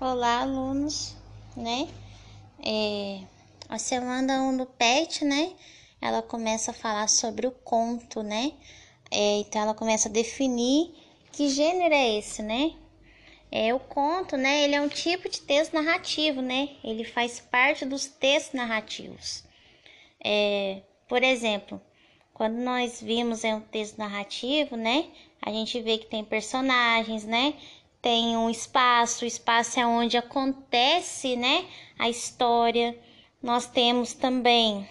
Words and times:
Olá, 0.00 0.42
alunos, 0.42 1.16
né? 1.56 1.88
É, 2.64 3.20
a 3.68 3.80
semana 3.80 4.44
1 4.44 4.58
do 4.58 4.64
PET, 4.64 5.24
né? 5.24 5.52
Ela 6.00 6.22
começa 6.22 6.70
a 6.70 6.74
falar 6.74 7.08
sobre 7.08 7.48
o 7.48 7.50
conto, 7.50 8.22
né? 8.22 8.52
É, 9.10 9.38
então, 9.38 9.60
ela 9.60 9.74
começa 9.74 10.08
a 10.08 10.12
definir 10.12 10.94
que 11.32 11.48
gênero 11.48 11.92
é 11.92 12.16
esse, 12.16 12.44
né? 12.44 12.76
É, 13.50 13.74
o 13.74 13.80
conto, 13.80 14.36
né? 14.36 14.62
Ele 14.62 14.76
é 14.76 14.80
um 14.80 14.88
tipo 14.88 15.28
de 15.28 15.40
texto 15.40 15.72
narrativo, 15.72 16.40
né? 16.40 16.68
Ele 16.84 17.02
faz 17.02 17.40
parte 17.40 17.84
dos 17.84 18.06
textos 18.06 18.54
narrativos. 18.54 19.42
É, 20.24 20.80
por 21.08 21.24
exemplo, 21.24 21.80
quando 22.32 22.54
nós 22.54 23.00
vimos 23.02 23.42
em 23.42 23.52
um 23.52 23.60
texto 23.60 23.98
narrativo, 23.98 24.76
né? 24.76 25.06
A 25.42 25.50
gente 25.50 25.80
vê 25.80 25.98
que 25.98 26.06
tem 26.06 26.24
personagens, 26.24 27.24
né? 27.24 27.54
Tem 28.00 28.36
um 28.36 28.48
espaço, 28.48 29.24
o 29.24 29.28
espaço 29.28 29.78
é 29.80 29.86
onde 29.86 30.16
acontece, 30.16 31.36
né, 31.36 31.64
a 31.98 32.08
história. 32.08 32.98
Nós 33.42 33.66
temos 33.66 34.14
também 34.14 34.88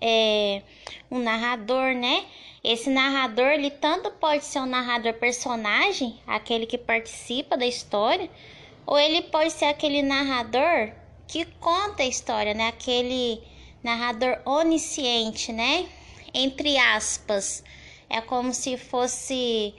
é, 0.00 0.62
um 1.10 1.18
narrador, 1.18 1.94
né? 1.94 2.24
Esse 2.62 2.90
narrador, 2.90 3.46
ele 3.46 3.70
tanto 3.70 4.10
pode 4.10 4.44
ser 4.44 4.58
um 4.58 4.66
narrador 4.66 5.14
personagem, 5.14 6.18
aquele 6.26 6.66
que 6.66 6.76
participa 6.76 7.56
da 7.56 7.66
história, 7.66 8.28
ou 8.84 8.98
ele 8.98 9.22
pode 9.22 9.52
ser 9.52 9.66
aquele 9.66 10.02
narrador 10.02 10.92
que 11.28 11.44
conta 11.60 12.02
a 12.02 12.06
história, 12.06 12.54
né? 12.54 12.68
Aquele 12.68 13.40
narrador 13.82 14.40
onisciente, 14.44 15.52
né? 15.52 15.86
Entre 16.34 16.76
aspas. 16.76 17.62
É 18.08 18.20
como 18.20 18.54
se 18.54 18.76
fosse 18.76 19.74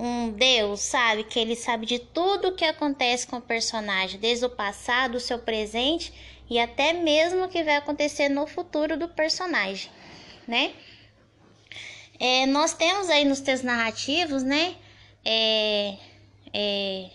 um 0.00 0.30
Deus, 0.30 0.80
sabe? 0.80 1.24
Que 1.24 1.38
ele 1.38 1.54
sabe 1.54 1.84
de 1.84 1.98
tudo 1.98 2.48
o 2.48 2.54
que 2.54 2.64
acontece 2.64 3.26
com 3.26 3.36
o 3.36 3.42
personagem, 3.42 4.18
desde 4.18 4.46
o 4.46 4.50
passado, 4.50 5.16
o 5.16 5.20
seu 5.20 5.38
presente 5.38 6.12
e 6.48 6.58
até 6.58 6.94
mesmo 6.94 7.44
o 7.44 7.48
que 7.48 7.62
vai 7.62 7.76
acontecer 7.76 8.28
no 8.30 8.46
futuro 8.46 8.96
do 8.96 9.08
personagem, 9.08 9.90
né? 10.48 10.72
É, 12.18 12.46
nós 12.46 12.72
temos 12.72 13.10
aí 13.10 13.24
nos 13.24 13.40
textos 13.40 13.66
narrativos, 13.66 14.42
né? 14.42 14.74
É, 15.24 15.96
é, 16.52 17.10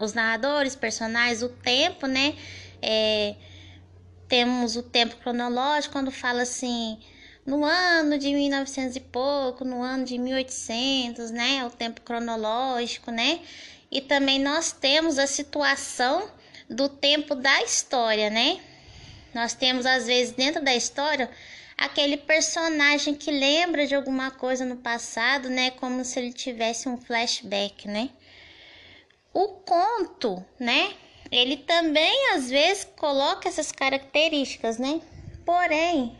os 0.00 0.12
narradores, 0.12 0.74
personagens, 0.74 1.42
o 1.42 1.48
tempo, 1.48 2.06
né? 2.06 2.36
É, 2.82 3.36
temos 4.28 4.76
o 4.76 4.82
tempo 4.82 5.16
cronológico 5.16 5.92
quando 5.92 6.10
fala 6.10 6.42
assim 6.42 6.98
no 7.50 7.64
ano 7.64 8.16
de 8.16 8.32
1900 8.32 8.94
e 8.94 9.00
pouco, 9.00 9.64
no 9.64 9.82
ano 9.82 10.04
de 10.04 10.16
1800, 10.16 11.32
né? 11.32 11.66
O 11.66 11.70
tempo 11.70 12.00
cronológico, 12.02 13.10
né? 13.10 13.40
E 13.90 14.00
também 14.00 14.38
nós 14.38 14.70
temos 14.70 15.18
a 15.18 15.26
situação 15.26 16.30
do 16.68 16.88
tempo 16.88 17.34
da 17.34 17.60
história, 17.64 18.30
né? 18.30 18.60
Nós 19.34 19.52
temos 19.52 19.84
às 19.84 20.06
vezes 20.06 20.32
dentro 20.32 20.62
da 20.62 20.76
história 20.76 21.28
aquele 21.76 22.16
personagem 22.16 23.16
que 23.16 23.32
lembra 23.32 23.84
de 23.84 23.96
alguma 23.96 24.30
coisa 24.30 24.64
no 24.64 24.76
passado, 24.76 25.48
né? 25.50 25.72
Como 25.72 26.04
se 26.04 26.20
ele 26.20 26.32
tivesse 26.32 26.88
um 26.88 26.96
flashback, 26.96 27.88
né? 27.88 28.10
O 29.34 29.48
conto, 29.48 30.44
né? 30.56 30.94
Ele 31.32 31.56
também 31.56 32.34
às 32.34 32.48
vezes 32.48 32.84
coloca 32.96 33.48
essas 33.48 33.72
características, 33.72 34.78
né? 34.78 35.00
Porém, 35.44 36.16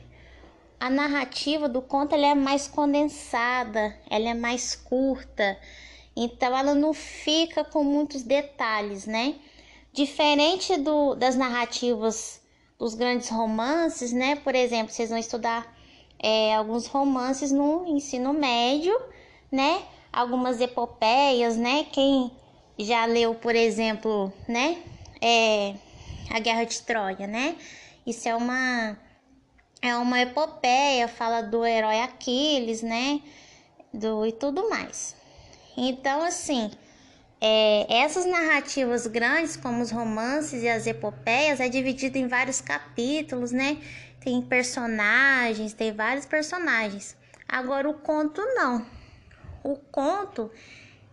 a 0.80 0.88
narrativa 0.88 1.68
do 1.68 1.82
conto 1.82 2.14
ela 2.14 2.28
é 2.28 2.34
mais 2.34 2.66
condensada, 2.66 3.94
ela 4.08 4.30
é 4.30 4.34
mais 4.34 4.74
curta, 4.74 5.58
então 6.16 6.56
ela 6.56 6.74
não 6.74 6.94
fica 6.94 7.62
com 7.62 7.84
muitos 7.84 8.22
detalhes, 8.22 9.04
né? 9.04 9.34
Diferente 9.92 10.78
do, 10.78 11.14
das 11.14 11.36
narrativas 11.36 12.40
dos 12.78 12.94
grandes 12.94 13.28
romances, 13.28 14.10
né? 14.10 14.36
Por 14.36 14.54
exemplo, 14.54 14.90
vocês 14.90 15.10
vão 15.10 15.18
estudar 15.18 15.70
é, 16.18 16.54
alguns 16.54 16.86
romances 16.86 17.52
no 17.52 17.86
ensino 17.86 18.32
médio, 18.32 18.98
né? 19.52 19.82
Algumas 20.10 20.62
epopeias, 20.62 21.58
né? 21.58 21.84
Quem 21.92 22.30
já 22.78 23.04
leu, 23.04 23.34
por 23.34 23.54
exemplo, 23.54 24.32
né? 24.48 24.82
É, 25.20 25.74
a 26.30 26.38
Guerra 26.38 26.64
de 26.64 26.80
Troia, 26.82 27.26
né? 27.26 27.54
Isso 28.06 28.26
é 28.26 28.34
uma 28.34 28.96
é 29.82 29.96
uma 29.96 30.20
epopeia, 30.20 31.08
fala 31.08 31.40
do 31.40 31.64
herói 31.64 32.00
Aquiles, 32.00 32.82
né? 32.82 33.20
Do 33.92 34.26
e 34.26 34.32
tudo 34.32 34.68
mais. 34.68 35.16
Então, 35.76 36.22
assim, 36.22 36.70
é, 37.40 37.86
essas 38.02 38.26
narrativas 38.26 39.06
grandes, 39.06 39.56
como 39.56 39.82
os 39.82 39.90
romances 39.90 40.62
e 40.62 40.68
as 40.68 40.86
epopeias, 40.86 41.60
é 41.60 41.68
dividido 41.68 42.18
em 42.18 42.28
vários 42.28 42.60
capítulos, 42.60 43.50
né? 43.52 43.78
Tem 44.20 44.42
personagens, 44.42 45.72
tem 45.72 45.92
vários 45.92 46.26
personagens. 46.26 47.16
Agora, 47.48 47.88
o 47.88 47.94
conto 47.94 48.42
não. 48.54 48.84
O 49.64 49.76
conto, 49.76 50.50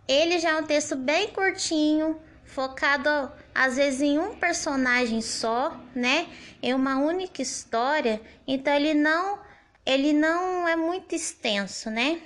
ele 0.08 0.40
já 0.40 0.52
é 0.52 0.58
um 0.58 0.64
texto 0.64 0.96
bem 0.96 1.30
curtinho, 1.30 2.20
focado 2.58 3.32
às 3.54 3.76
vezes 3.76 4.02
em 4.02 4.18
um 4.18 4.36
personagem 4.36 5.22
só, 5.22 5.80
né? 5.94 6.28
Em 6.60 6.74
uma 6.74 6.98
única 6.98 7.40
história. 7.40 8.20
Então 8.48 8.74
ele 8.74 8.96
não 8.96 9.38
ele 9.86 10.12
não 10.12 10.68
é 10.68 10.76
muito 10.76 11.14
extenso, 11.14 11.92
né? 11.92 12.20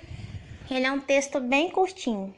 Ele 0.70 0.86
é 0.86 0.90
um 0.90 1.00
texto 1.00 1.38
bem 1.38 1.70
curtinho. 1.70 2.34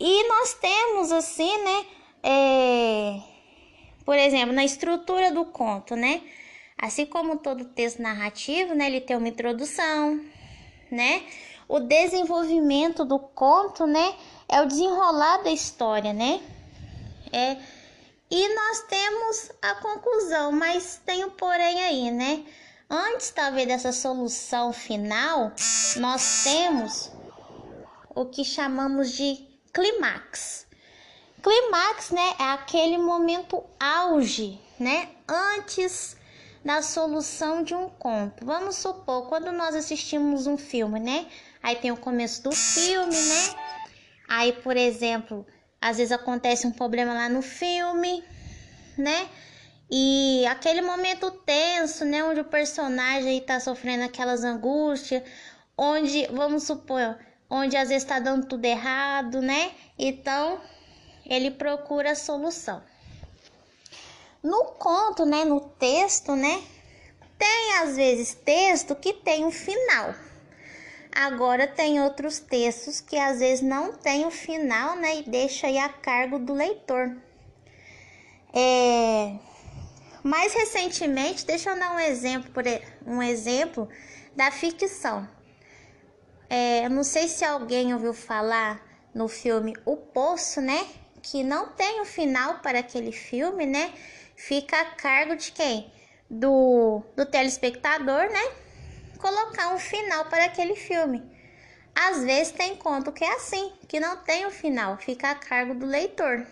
E 0.00 0.28
nós 0.28 0.54
temos 0.54 1.12
assim, 1.12 1.62
né? 1.62 1.86
É, 2.22 3.20
por 4.06 4.16
exemplo, 4.16 4.54
na 4.54 4.64
estrutura 4.64 5.30
do 5.30 5.44
conto, 5.44 5.94
né? 5.94 6.22
Assim 6.78 7.04
como 7.04 7.36
todo 7.36 7.66
texto 7.66 8.00
narrativo, 8.00 8.74
né? 8.74 8.86
Ele 8.86 9.02
tem 9.02 9.14
uma 9.14 9.28
introdução, 9.28 10.18
né? 10.90 11.22
O 11.68 11.80
desenvolvimento 11.80 13.04
do 13.04 13.18
conto, 13.18 13.86
né? 13.86 14.14
É 14.50 14.60
o 14.60 14.66
desenrolar 14.66 15.38
da 15.42 15.50
história, 15.50 16.12
né? 16.12 16.40
É, 17.32 17.56
e 18.30 18.54
nós 18.54 18.82
temos 18.88 19.50
a 19.62 19.74
conclusão, 19.76 20.52
mas 20.52 21.00
tem 21.06 21.24
o 21.24 21.30
porém 21.30 21.82
aí, 21.84 22.10
né? 22.10 22.44
Antes 22.88 23.30
talvez 23.30 23.68
dessa 23.68 23.92
solução 23.92 24.72
final, 24.72 25.52
nós 25.96 26.42
temos 26.42 27.12
o 28.08 28.26
que 28.26 28.44
chamamos 28.44 29.12
de 29.12 29.46
clímax. 29.72 30.66
Clímax, 31.40 32.10
né, 32.10 32.34
é 32.38 32.44
aquele 32.52 32.98
momento 32.98 33.64
auge, 33.78 34.60
né, 34.78 35.08
antes 35.26 36.16
da 36.64 36.82
solução 36.82 37.62
de 37.62 37.74
um 37.74 37.88
conto. 37.88 38.44
Vamos 38.44 38.76
supor, 38.76 39.28
quando 39.28 39.52
nós 39.52 39.74
assistimos 39.74 40.46
um 40.46 40.58
filme, 40.58 41.00
né? 41.00 41.26
Aí 41.62 41.76
tem 41.76 41.90
o 41.90 41.96
começo 41.96 42.42
do 42.42 42.52
filme, 42.52 43.16
né? 43.16 43.79
Aí, 44.32 44.52
por 44.52 44.76
exemplo, 44.76 45.44
às 45.80 45.96
vezes 45.96 46.12
acontece 46.12 46.64
um 46.64 46.70
problema 46.70 47.12
lá 47.12 47.28
no 47.28 47.42
filme, 47.42 48.22
né? 48.96 49.28
E 49.90 50.46
aquele 50.46 50.80
momento 50.80 51.32
tenso, 51.32 52.04
né, 52.04 52.22
onde 52.22 52.38
o 52.38 52.44
personagem 52.44 53.38
está 53.38 53.58
sofrendo 53.58 54.04
aquelas 54.04 54.44
angústias, 54.44 55.24
onde, 55.76 56.28
vamos 56.28 56.62
supor, 56.62 57.18
onde 57.50 57.76
às 57.76 57.88
vezes 57.88 58.04
está 58.04 58.20
dando 58.20 58.46
tudo 58.46 58.64
errado, 58.64 59.42
né? 59.42 59.72
Então, 59.98 60.60
ele 61.26 61.50
procura 61.50 62.12
a 62.12 62.14
solução. 62.14 62.80
No 64.44 64.66
conto, 64.78 65.26
né, 65.26 65.44
no 65.44 65.60
texto, 65.60 66.36
né, 66.36 66.62
tem 67.36 67.78
às 67.78 67.96
vezes 67.96 68.32
texto 68.34 68.94
que 68.94 69.12
tem 69.12 69.44
um 69.44 69.50
final. 69.50 70.14
Agora 71.12 71.66
tem 71.66 72.00
outros 72.00 72.38
textos 72.38 73.00
que 73.00 73.16
às 73.16 73.40
vezes 73.40 73.62
não 73.62 73.92
tem 73.92 74.26
o 74.26 74.30
final, 74.30 74.96
né, 74.96 75.16
e 75.16 75.22
deixa 75.28 75.66
aí 75.66 75.78
a 75.78 75.88
cargo 75.88 76.38
do 76.38 76.52
leitor. 76.52 77.16
É... 78.54 79.34
Mais 80.22 80.52
recentemente, 80.52 81.46
deixa 81.46 81.70
eu 81.70 81.78
dar 81.78 81.94
um 81.94 81.98
exemplo, 81.98 82.50
por 82.52 82.64
um 83.06 83.22
exemplo 83.22 83.88
da 84.36 84.50
ficção. 84.50 85.28
É, 86.48 86.88
não 86.88 87.02
sei 87.02 87.28
se 87.28 87.44
alguém 87.44 87.94
ouviu 87.94 88.12
falar 88.12 88.84
no 89.14 89.28
filme 89.28 89.74
O 89.84 89.96
Poço, 89.96 90.60
né? 90.60 90.86
Que 91.22 91.42
não 91.42 91.68
tem 91.68 92.00
o 92.00 92.04
final 92.04 92.58
para 92.58 92.80
aquele 92.80 93.12
filme, 93.12 93.66
né? 93.66 93.92
Fica 94.36 94.80
a 94.80 94.84
cargo 94.84 95.36
de 95.36 95.52
quem? 95.52 95.92
Do, 96.28 97.02
do 97.16 97.24
telespectador, 97.26 98.30
né? 98.30 98.52
Colocar 99.20 99.74
um 99.74 99.78
final 99.78 100.24
para 100.26 100.46
aquele 100.46 100.74
filme. 100.74 101.22
Às 101.94 102.24
vezes 102.24 102.52
tem 102.52 102.76
conto 102.76 103.12
que 103.12 103.24
é 103.24 103.34
assim, 103.34 103.72
que 103.88 104.00
não 104.00 104.16
tem 104.18 104.46
o 104.46 104.50
final, 104.50 104.96
fica 104.96 105.30
a 105.30 105.34
cargo 105.34 105.74
do 105.74 105.86
leitor 105.86 106.46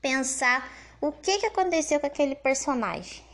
pensar 0.00 0.70
o 1.00 1.12
que, 1.12 1.38
que 1.38 1.46
aconteceu 1.46 2.00
com 2.00 2.06
aquele 2.06 2.34
personagem. 2.34 3.24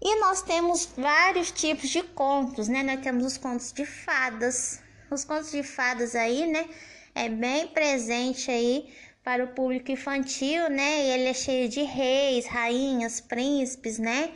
E 0.00 0.20
nós 0.20 0.42
temos 0.42 0.86
vários 0.96 1.50
tipos 1.50 1.88
de 1.88 2.02
contos, 2.02 2.68
né? 2.68 2.82
Nós 2.82 3.00
temos 3.00 3.24
os 3.24 3.38
contos 3.38 3.72
de 3.72 3.86
fadas. 3.86 4.80
Os 5.10 5.24
contos 5.24 5.50
de 5.50 5.62
fadas 5.62 6.14
aí, 6.14 6.46
né? 6.46 6.68
É 7.14 7.28
bem 7.28 7.68
presente 7.68 8.50
aí 8.50 8.92
para 9.22 9.44
o 9.44 9.48
público 9.48 9.90
infantil, 9.90 10.68
né? 10.68 11.06
Ele 11.06 11.28
é 11.28 11.34
cheio 11.34 11.68
de 11.68 11.82
reis, 11.82 12.46
rainhas, 12.46 13.20
príncipes, 13.20 13.98
né? 13.98 14.30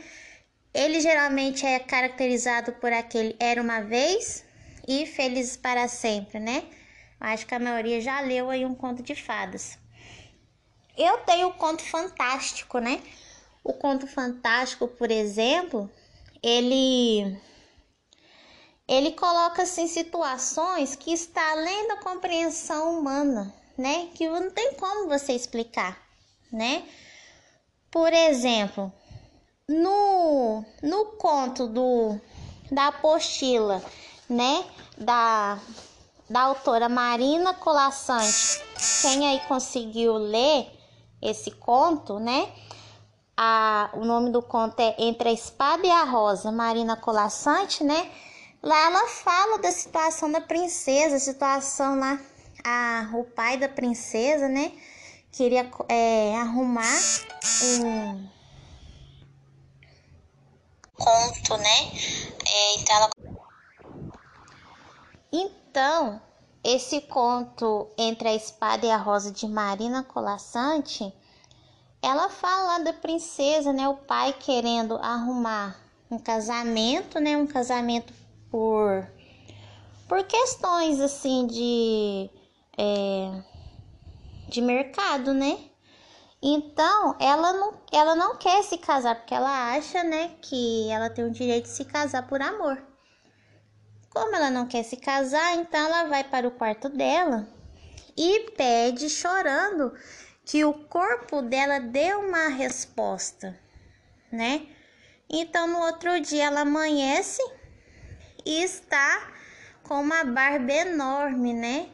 Ele 0.73 0.99
geralmente 0.99 1.65
é 1.65 1.79
caracterizado 1.79 2.73
por 2.73 2.93
aquele 2.93 3.35
era 3.39 3.61
uma 3.61 3.81
vez 3.81 4.45
e 4.87 5.05
felizes 5.05 5.57
para 5.57 5.87
sempre, 5.87 6.39
né? 6.39 6.63
Acho 7.19 7.45
que 7.45 7.55
a 7.55 7.59
maioria 7.59 7.99
já 7.99 8.19
leu 8.21 8.49
aí 8.49 8.65
um 8.65 8.75
conto 8.75 9.03
de 9.03 9.15
fadas. 9.15 9.77
Eu 10.97 11.17
tenho 11.19 11.47
o 11.47 11.53
conto 11.53 11.81
fantástico, 11.83 12.79
né? 12.79 13.01
O 13.63 13.73
conto 13.73 14.07
fantástico, 14.07 14.87
por 14.87 15.11
exemplo, 15.11 15.89
ele 16.41 17.37
ele 18.87 19.11
coloca 19.11 19.63
assim 19.63 19.87
situações 19.87 20.95
que 20.95 21.11
está 21.13 21.51
além 21.51 21.87
da 21.87 21.97
compreensão 21.97 22.99
humana, 22.99 23.53
né? 23.77 24.09
Que 24.15 24.27
não 24.27 24.49
tem 24.49 24.73
como 24.73 25.07
você 25.07 25.33
explicar, 25.33 26.01
né? 26.51 26.83
Por 27.91 28.11
exemplo, 28.11 28.91
no, 29.69 30.65
no 30.81 31.05
conto 31.17 31.67
do 31.67 32.19
da 32.71 32.87
apostila, 32.87 33.83
né? 34.27 34.65
Da, 34.97 35.59
da 36.29 36.41
autora 36.41 36.89
Marina 36.89 37.53
Colassante. 37.53 38.61
Quem 39.01 39.27
aí 39.27 39.39
conseguiu 39.47 40.13
ler 40.13 40.67
esse 41.21 41.51
conto, 41.51 42.19
né? 42.19 42.51
A, 43.37 43.91
o 43.93 44.03
nome 44.03 44.31
do 44.31 44.41
conto 44.41 44.79
é 44.79 44.95
Entre 44.97 45.29
a 45.29 45.31
Espada 45.31 45.85
e 45.85 45.91
a 45.91 46.03
Rosa, 46.03 46.51
Marina 46.51 46.97
Colassante, 46.97 47.83
né? 47.83 48.11
Lá 48.61 48.87
ela 48.87 49.07
fala 49.07 49.59
da 49.59 49.71
situação 49.71 50.31
da 50.31 50.41
princesa, 50.41 51.15
a 51.15 51.19
situação 51.19 51.97
lá, 51.97 52.19
a, 52.63 53.09
o 53.13 53.23
pai 53.23 53.57
da 53.57 53.69
princesa, 53.69 54.49
né? 54.49 54.71
Queria 55.31 55.69
é, 55.87 56.35
arrumar 56.37 56.99
um 57.81 58.38
conto, 60.99 61.57
né? 61.57 61.91
É, 62.45 62.75
então, 62.75 62.95
ela... 62.95 63.09
então, 65.31 66.21
esse 66.63 67.01
conto 67.01 67.87
Entre 67.97 68.27
a 68.27 68.35
Espada 68.35 68.85
e 68.85 68.91
a 68.91 68.97
Rosa 68.97 69.31
de 69.31 69.47
Marina 69.47 70.03
Colassante, 70.03 71.11
ela 72.01 72.29
fala 72.29 72.79
da 72.79 72.93
princesa, 72.93 73.73
né? 73.73 73.87
O 73.87 73.95
pai 73.95 74.33
querendo 74.33 74.97
arrumar 74.97 75.79
um 76.11 76.19
casamento, 76.19 77.19
né? 77.19 77.37
Um 77.37 77.47
casamento 77.47 78.13
por 78.51 79.07
por 80.07 80.23
questões 80.23 80.99
assim 80.99 81.45
de 81.45 82.29
é, 82.77 83.41
de 84.47 84.61
mercado, 84.61 85.33
né? 85.33 85.68
Então, 86.41 87.17
ela 87.19 87.51
não, 87.51 87.81
ela 87.91 88.15
não 88.15 88.37
quer 88.37 88.63
se 88.63 88.77
casar 88.77 89.15
porque 89.15 89.33
ela 89.33 89.73
acha, 89.73 90.03
né, 90.03 90.35
que 90.41 90.89
ela 90.89 91.09
tem 91.09 91.25
o 91.25 91.31
direito 91.31 91.65
de 91.65 91.71
se 91.71 91.83
casar 91.83 92.27
por 92.27 92.41
amor. 92.41 92.81
Como 94.09 94.35
ela 94.35 94.49
não 94.49 94.65
quer 94.65 94.83
se 94.83 94.95
casar, 94.97 95.55
então 95.55 95.79
ela 95.79 96.05
vai 96.05 96.23
para 96.23 96.47
o 96.47 96.51
quarto 96.51 96.87
dela 96.89 97.47
e 98.17 98.51
pede 98.51 99.09
chorando 99.09 99.93
que 100.45 100.65
o 100.65 100.73
corpo 100.73 101.41
dela 101.41 101.79
dê 101.79 102.13
uma 102.15 102.47
resposta, 102.47 103.57
né? 104.31 104.65
Então, 105.29 105.67
no 105.67 105.79
outro 105.79 106.19
dia 106.21 106.45
ela 106.45 106.61
amanhece 106.61 107.41
e 108.45 108.63
está 108.63 109.31
com 109.83 110.01
uma 110.01 110.23
barba 110.23 110.71
enorme, 110.71 111.53
né? 111.53 111.89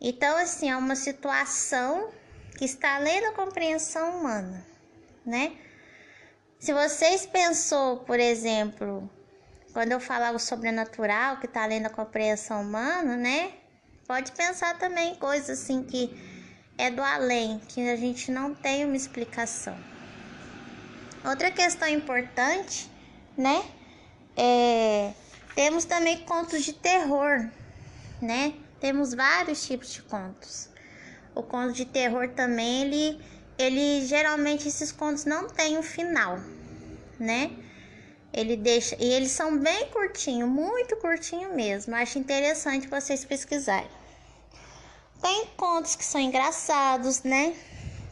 Então, 0.00 0.36
assim, 0.36 0.70
é 0.70 0.76
uma 0.76 0.94
situação 0.94 2.12
que 2.58 2.64
está 2.64 2.96
além 2.96 3.22
da 3.22 3.30
compreensão 3.30 4.18
humana, 4.18 4.66
né? 5.24 5.52
Se 6.58 6.72
vocês 6.72 7.24
pensou, 7.24 7.98
por 7.98 8.18
exemplo, 8.18 9.08
quando 9.72 9.92
eu 9.92 10.00
falava 10.00 10.36
o 10.36 10.40
sobrenatural, 10.40 11.36
que 11.36 11.46
está 11.46 11.62
além 11.62 11.80
da 11.80 11.88
compreensão 11.88 12.62
humana, 12.62 13.16
né? 13.16 13.52
Pode 14.08 14.32
pensar 14.32 14.76
também 14.76 15.14
coisas 15.14 15.50
assim 15.50 15.84
que 15.84 16.12
é 16.76 16.90
do 16.90 17.00
além, 17.00 17.60
que 17.68 17.88
a 17.88 17.94
gente 17.94 18.32
não 18.32 18.52
tem 18.52 18.84
uma 18.84 18.96
explicação. 18.96 19.78
Outra 21.24 21.52
questão 21.52 21.86
importante, 21.86 22.90
né? 23.36 23.64
É, 24.36 25.12
temos 25.54 25.84
também 25.84 26.24
contos 26.24 26.64
de 26.64 26.72
terror, 26.72 27.48
né? 28.20 28.52
Temos 28.80 29.14
vários 29.14 29.64
tipos 29.64 29.92
de 29.92 30.02
contos. 30.02 30.68
O 31.38 31.42
conto 31.44 31.72
de 31.72 31.84
terror 31.84 32.30
também, 32.30 32.82
ele, 32.82 33.20
ele 33.56 34.04
geralmente 34.04 34.66
esses 34.66 34.90
contos 34.90 35.24
não 35.24 35.46
têm 35.46 35.78
um 35.78 35.84
final, 35.84 36.36
né? 37.16 37.52
Ele 38.32 38.56
deixa 38.56 38.96
e 38.98 39.04
eles 39.04 39.30
são 39.30 39.56
bem 39.56 39.86
curtinho, 39.86 40.48
muito 40.48 40.96
curtinho 40.96 41.54
mesmo. 41.54 41.94
Acho 41.94 42.18
interessante 42.18 42.88
vocês 42.88 43.24
pesquisarem. 43.24 43.88
Tem 45.22 45.46
contos 45.56 45.94
que 45.94 46.04
são 46.04 46.20
engraçados, 46.20 47.22
né? 47.22 47.54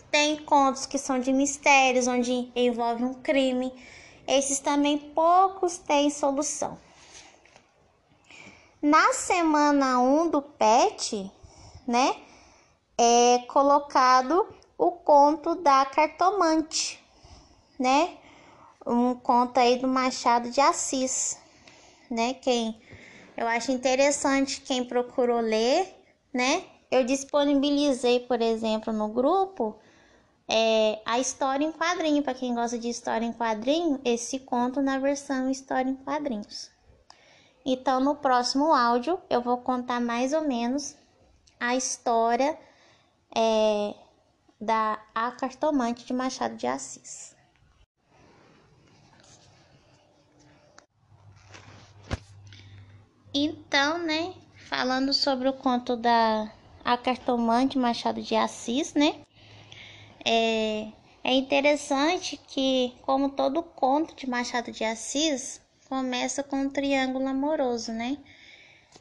Tem 0.08 0.37
contos 0.37 0.87
que 0.87 0.96
são 0.96 1.19
de 1.19 1.32
mistérios, 1.32 2.06
onde 2.06 2.52
envolve 2.55 3.02
um 3.02 3.14
crime. 3.14 3.72
Esses 4.29 4.61
também 4.61 4.99
poucos 4.99 5.79
têm 5.79 6.11
solução. 6.11 6.79
Na 8.81 9.12
semana 9.12 9.99
1 9.99 10.20
um 10.20 10.31
do 10.31 10.40
PET, 10.40 11.29
né? 11.88 12.25
É 12.98 13.38
colocado 13.48 14.46
o 14.78 14.93
conto 14.93 15.56
da 15.56 15.84
cartomante, 15.84 17.02
né? 17.78 18.16
Um 18.87 19.14
conto 19.14 19.58
aí 19.58 19.78
do 19.78 19.88
Machado 19.88 20.50
de 20.50 20.60
Assis, 20.60 21.38
né? 22.10 22.34
Quem 22.34 22.81
eu 23.37 23.46
acho 23.46 23.70
interessante 23.70 24.62
quem 24.62 24.84
procurou 24.84 25.40
ler, 25.40 25.94
né? 26.32 26.64
Eu 26.90 27.04
disponibilizei, 27.04 28.20
por 28.20 28.40
exemplo, 28.40 28.93
no 28.93 29.08
grupo 29.08 29.76
é, 30.48 31.00
a 31.04 31.19
história 31.19 31.64
em 31.64 31.72
quadrinho, 31.72 32.22
para 32.22 32.32
quem 32.32 32.54
gosta 32.54 32.78
de 32.78 32.88
história 32.88 33.26
em 33.26 33.32
quadrinho, 33.32 34.00
esse 34.04 34.38
conto 34.38 34.81
na 34.81 34.98
versão 34.98 35.50
história 35.50 35.90
em 35.90 35.96
quadrinhos. 35.96 36.70
Então, 37.64 38.00
no 38.00 38.14
próximo 38.14 38.72
áudio, 38.72 39.20
eu 39.29 39.43
vou 39.43 39.58
contar 39.58 40.00
mais 40.00 40.32
ou 40.32 40.43
menos 40.43 40.96
a 41.58 41.74
história 41.74 42.56
é, 43.36 43.94
da 44.58 44.98
A 45.14 45.31
Cartomante 45.31 46.06
de 46.06 46.14
Machado 46.14 46.56
de 46.56 46.66
Assis. 46.66 47.36
Então, 53.34 53.98
né, 53.98 54.32
falando 54.70 55.12
sobre 55.12 55.46
o 55.46 55.52
conto 55.52 55.94
da 55.94 56.50
A 56.82 56.96
Cartomante 56.96 57.76
Machado 57.76 58.22
de 58.22 58.34
Assis, 58.34 58.94
né, 58.94 59.20
é, 60.24 60.88
é 61.22 61.34
interessante 61.34 62.40
que, 62.48 62.94
como 63.02 63.28
todo 63.28 63.62
conto 63.62 64.16
de 64.16 64.26
Machado 64.26 64.72
de 64.72 64.82
Assis, 64.82 65.60
começa 65.86 66.43
com 66.43 66.62
um 66.62 66.70
triângulo 66.70 67.28
amoroso, 67.28 67.93
né? 67.93 68.16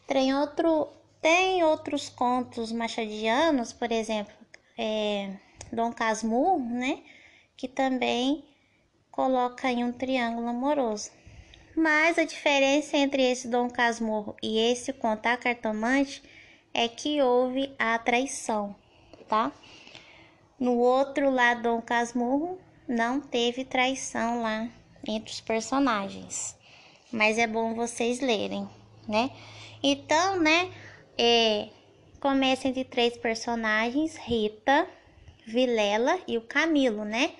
Tem 0.06 0.36
outro, 0.36 0.88
tem 1.26 1.64
outros 1.64 2.08
contos 2.08 2.72
machadianos, 2.72 3.74
por 3.74 3.92
exemplo, 3.92 4.32
é, 4.78 5.32
Dom 5.74 5.92
Casmurro, 5.92 6.60
né? 6.60 7.00
Que 7.58 7.68
também 7.68 8.46
coloca 9.10 9.72
em 9.72 9.84
um 9.84 9.92
triângulo 9.92 10.48
amoroso. 10.48 11.10
Mas 11.76 12.20
a 12.20 12.26
diferença 12.26 12.96
entre 12.96 13.24
esse 13.24 13.48
Dom 13.48 13.72
Casmurro 13.72 14.36
e 14.40 14.60
esse 14.72 14.94
contar 14.94 15.38
cartomante 15.38 16.22
é 16.72 16.88
que 16.88 17.20
houve 17.20 17.74
a 17.80 17.98
traição, 17.98 18.76
tá? 19.28 19.52
No 20.60 20.78
outro 20.78 21.32
lado, 21.32 21.64
Dom 21.64 21.82
Casmurro 21.82 22.60
não 22.88 23.20
teve 23.20 23.66
traição 23.66 24.44
lá 24.44 24.70
entre 25.08 25.34
os 25.34 25.42
personagens. 25.42 26.56
Mas 27.12 27.40
é 27.40 27.48
bom 27.48 27.74
vocês 27.74 28.20
lerem, 28.20 28.70
né? 29.08 29.32
Então, 29.82 30.40
né? 30.40 30.72
É, 31.18 31.70
começa 32.20 32.68
entre 32.68 32.84
três 32.84 33.18
personagens, 33.18 34.18
Rita, 34.18 34.88
Vilela 35.46 36.20
e 36.28 36.38
o 36.38 36.42
Camilo, 36.42 37.06
né? 37.06 37.34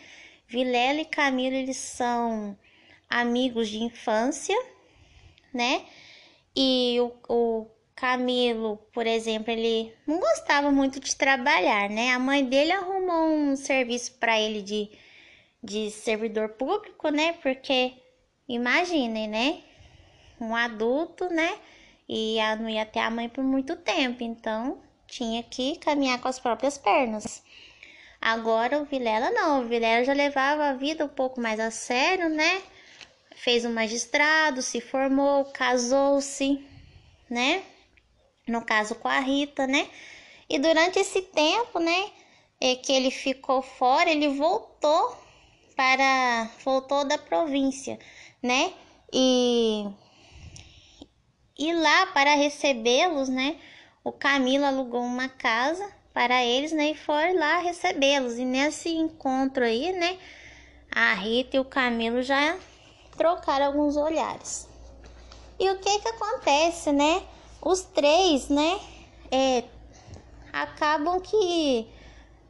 Vilela 0.48 1.02
e 1.02 1.06
Camilo, 1.06 1.56
eles 1.56 1.78
são 1.78 2.58
amigos 3.10 3.68
de 3.70 3.84
infância, 3.84 4.56
né? 5.54 5.86
E 6.56 6.98
o, 7.00 7.12
o 7.28 7.68
Camilo, 7.96 8.78
por 8.94 9.08
exemplo, 9.08 9.52
ele 9.52 9.94
não 10.06 10.20
gostava 10.20 10.72
muito 10.72 11.00
de 11.00 11.16
trabalhar, 11.16 11.90
né? 11.90 12.12
A 12.12 12.20
mãe 12.20 12.46
dele 12.46 12.72
arrumou 12.72 13.28
um 13.28 13.56
serviço 13.56 14.14
para 14.20 14.40
ele 14.40 14.62
de, 14.62 14.90
de 15.64 15.90
servidor 15.92 16.50
público, 16.50 17.10
né? 17.10 17.34
Porque 17.42 17.94
imaginem, 18.48 19.28
né? 19.28 19.64
Um 20.40 20.56
adulto, 20.56 21.28
né? 21.30 21.58
E 22.08 22.38
ela 22.38 22.56
não 22.58 22.70
ia 22.70 22.86
ter 22.86 23.00
a 23.00 23.10
mãe 23.10 23.28
por 23.30 23.44
muito 23.44 23.76
tempo, 23.76 24.24
então 24.24 24.82
tinha 25.08 25.44
que 25.44 25.78
caminhar 25.78 26.20
com 26.20 26.28
as 26.28 26.40
próprias 26.40 26.78
pernas. 26.78 27.44
Agora 28.22 28.82
o 28.82 28.86
Vilela 28.86 29.30
não, 29.32 29.62
o 29.62 29.68
Vilela 29.68 30.04
já 30.04 30.14
levava 30.14 30.66
a 30.66 30.74
vida 30.74 31.06
um 31.06 31.10
pouco 31.10 31.40
mais 31.40 31.60
a 31.60 31.70
sério, 31.70 32.30
né? 32.30 32.62
Fez 33.36 33.66
um 33.66 33.74
magistrado, 33.74 34.62
se 34.62 34.82
formou, 34.82 35.46
casou-se, 35.46 36.66
né? 37.30 37.64
No 38.48 38.64
caso 38.64 38.96
com 38.96 39.08
a 39.08 39.20
Rita, 39.20 39.68
né? 39.68 39.88
E 40.50 40.60
durante 40.60 41.00
esse 41.00 41.22
tempo, 41.22 41.80
né, 41.80 42.12
é 42.62 42.76
que 42.76 42.92
ele 42.92 43.12
ficou 43.12 43.62
fora, 43.62 44.10
ele 44.10 44.30
voltou 44.30 45.18
para 45.76 46.50
voltou 46.64 47.04
da 47.04 47.18
província, 47.18 48.00
né? 48.42 48.74
E 49.12 49.86
e 51.58 51.74
lá 51.74 52.08
para 52.08 52.36
recebê-los, 52.36 53.30
né? 53.30 53.58
O 54.04 54.12
Camilo 54.12 54.66
alugou 54.66 55.02
uma 55.02 55.30
casa 55.30 55.90
para 56.14 56.44
eles, 56.44 56.72
né? 56.72 56.92
E 56.92 56.96
foi 56.96 57.34
lá 57.34 57.60
recebê-los. 57.60 58.38
E 58.38 58.46
nesse 58.46 58.90
encontro 58.90 59.64
aí, 59.64 59.92
né? 59.94 60.18
A 60.92 61.14
Rita 61.14 61.58
e 61.58 61.60
o 61.60 61.66
Camilo 61.66 62.22
já 62.22 62.58
trocaram 63.18 63.68
alguns 63.68 63.98
olhares. 63.98 64.68
E 65.60 65.70
o 65.70 65.80
que 65.80 66.00
que 66.00 66.08
acontece, 66.10 66.92
né? 66.92 67.24
Os 67.62 67.82
três, 67.82 68.50
né? 68.50 68.80
É, 69.32 69.64
acabam 70.52 71.20
que 71.20 71.88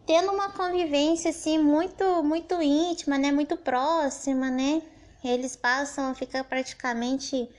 tendo 0.06 0.32
uma 0.32 0.52
convivência 0.52 1.30
assim 1.30 1.58
muito 1.58 2.04
muito 2.24 2.62
íntima, 2.62 3.18
né? 3.18 3.32
Muito 3.32 3.56
próxima, 3.56 4.50
né? 4.50 4.82
Eles 5.24 5.56
passam 5.56 6.12
a 6.12 6.16
ficar 6.16 6.44
praticamente 6.44 7.50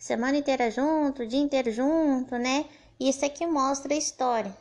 semana 0.00 0.38
inteira 0.38 0.70
junto, 0.70 1.26
dia 1.26 1.38
inteiro 1.38 1.70
junto, 1.70 2.36
né? 2.36 2.64
Isso 2.98 3.24
é 3.24 3.28
que 3.28 3.46
mostra 3.46 3.94
a 3.94 3.96
história 3.96 4.56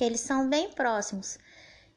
que 0.00 0.04
eles 0.04 0.20
são 0.20 0.48
bem 0.48 0.70
próximos. 0.70 1.38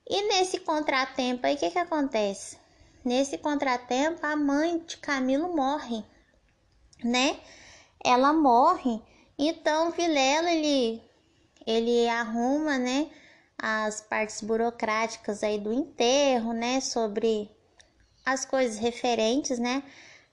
E 0.05 0.27
nesse 0.27 0.59
contratempo 0.59 1.47
aí, 1.47 1.55
o 1.55 1.57
que, 1.57 1.71
que 1.71 1.79
acontece? 1.79 2.57
Nesse 3.05 3.37
contratempo, 3.37 4.25
a 4.25 4.35
mãe 4.35 4.79
de 4.79 4.97
Camilo 4.97 5.55
morre, 5.55 6.03
né? 7.01 7.39
Ela 8.03 8.33
morre, 8.33 9.01
então 9.39 9.91
Vilela 9.91 10.51
ele, 10.51 11.01
ele 11.65 12.09
arruma, 12.09 12.77
né? 12.77 13.09
As 13.57 14.01
partes 14.01 14.41
burocráticas 14.41 15.41
aí 15.41 15.57
do 15.57 15.71
enterro, 15.71 16.51
né? 16.51 16.81
Sobre 16.81 17.49
as 18.25 18.43
coisas 18.43 18.77
referentes, 18.77 19.57
né? 19.57 19.81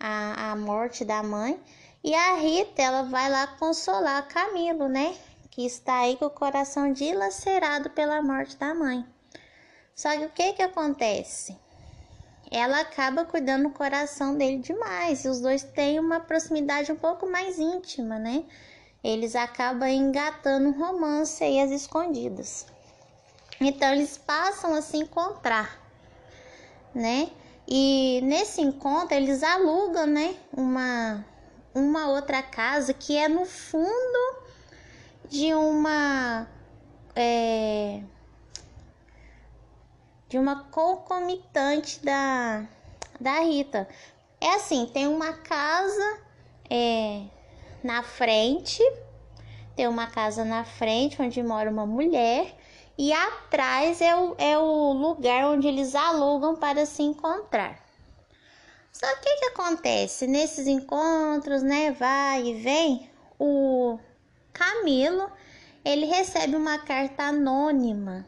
A 0.00 0.56
morte 0.56 1.04
da 1.04 1.22
mãe. 1.22 1.60
E 2.02 2.14
a 2.14 2.34
Rita, 2.34 2.82
ela 2.82 3.02
vai 3.02 3.30
lá 3.30 3.46
consolar 3.46 4.26
Camilo, 4.28 4.88
né? 4.88 5.16
que 5.50 5.66
está 5.66 6.00
aí 6.00 6.16
com 6.16 6.26
o 6.26 6.30
coração 6.30 6.92
dilacerado 6.92 7.90
pela 7.90 8.22
morte 8.22 8.56
da 8.56 8.72
mãe. 8.72 9.04
Só 9.94 10.10
que 10.16 10.24
o 10.24 10.30
que 10.30 10.52
que 10.54 10.62
acontece? 10.62 11.56
Ela 12.50 12.80
acaba 12.80 13.24
cuidando 13.24 13.64
do 13.64 13.70
coração 13.70 14.36
dele 14.36 14.58
demais, 14.58 15.24
e 15.24 15.28
os 15.28 15.40
dois 15.40 15.62
têm 15.62 15.98
uma 15.98 16.20
proximidade 16.20 16.90
um 16.90 16.96
pouco 16.96 17.26
mais 17.26 17.58
íntima, 17.58 18.18
né? 18.18 18.44
Eles 19.02 19.34
acabam 19.36 19.88
engatando 19.88 20.68
um 20.68 20.78
romance 20.78 21.42
aí 21.42 21.60
às 21.60 21.70
escondidas. 21.70 22.66
Então 23.60 23.92
eles 23.92 24.16
passam 24.16 24.74
a 24.74 24.82
se 24.82 24.96
encontrar, 24.96 25.78
né? 26.94 27.30
E 27.68 28.20
nesse 28.22 28.60
encontro 28.60 29.14
eles 29.14 29.42
alugam, 29.42 30.06
né, 30.06 30.34
uma 30.52 31.24
uma 31.74 32.08
outra 32.08 32.42
casa 32.42 32.92
que 32.92 33.16
é 33.16 33.28
no 33.28 33.44
fundo 33.44 34.36
de 35.28 35.54
uma 35.54 36.48
é, 37.14 38.02
de 40.28 40.38
uma 40.38 40.64
concomitante 40.64 42.04
da 42.04 42.64
da 43.20 43.40
Rita. 43.40 43.88
É 44.40 44.54
assim, 44.54 44.86
tem 44.86 45.06
uma 45.06 45.34
casa 45.34 46.18
é, 46.68 47.24
na 47.84 48.02
frente, 48.02 48.82
tem 49.76 49.86
uma 49.86 50.06
casa 50.06 50.44
na 50.44 50.64
frente 50.64 51.20
onde 51.20 51.42
mora 51.42 51.70
uma 51.70 51.84
mulher 51.84 52.56
e 52.96 53.12
atrás 53.12 54.00
é 54.00 54.14
o, 54.14 54.34
é 54.36 54.58
o 54.58 54.92
lugar 54.92 55.46
onde 55.46 55.66
eles 55.66 55.94
alugam 55.94 56.56
para 56.56 56.84
se 56.84 57.02
encontrar. 57.02 57.79
Só 58.92 59.06
que 59.16 59.28
o 59.28 59.38
que 59.38 59.44
acontece 59.46 60.26
nesses 60.26 60.66
encontros, 60.66 61.62
né? 61.62 61.92
Vai 61.92 62.46
e 62.46 62.62
vem, 62.62 63.10
o 63.38 63.98
Camilo, 64.52 65.30
ele 65.84 66.06
recebe 66.06 66.56
uma 66.56 66.78
carta 66.78 67.24
anônima, 67.24 68.26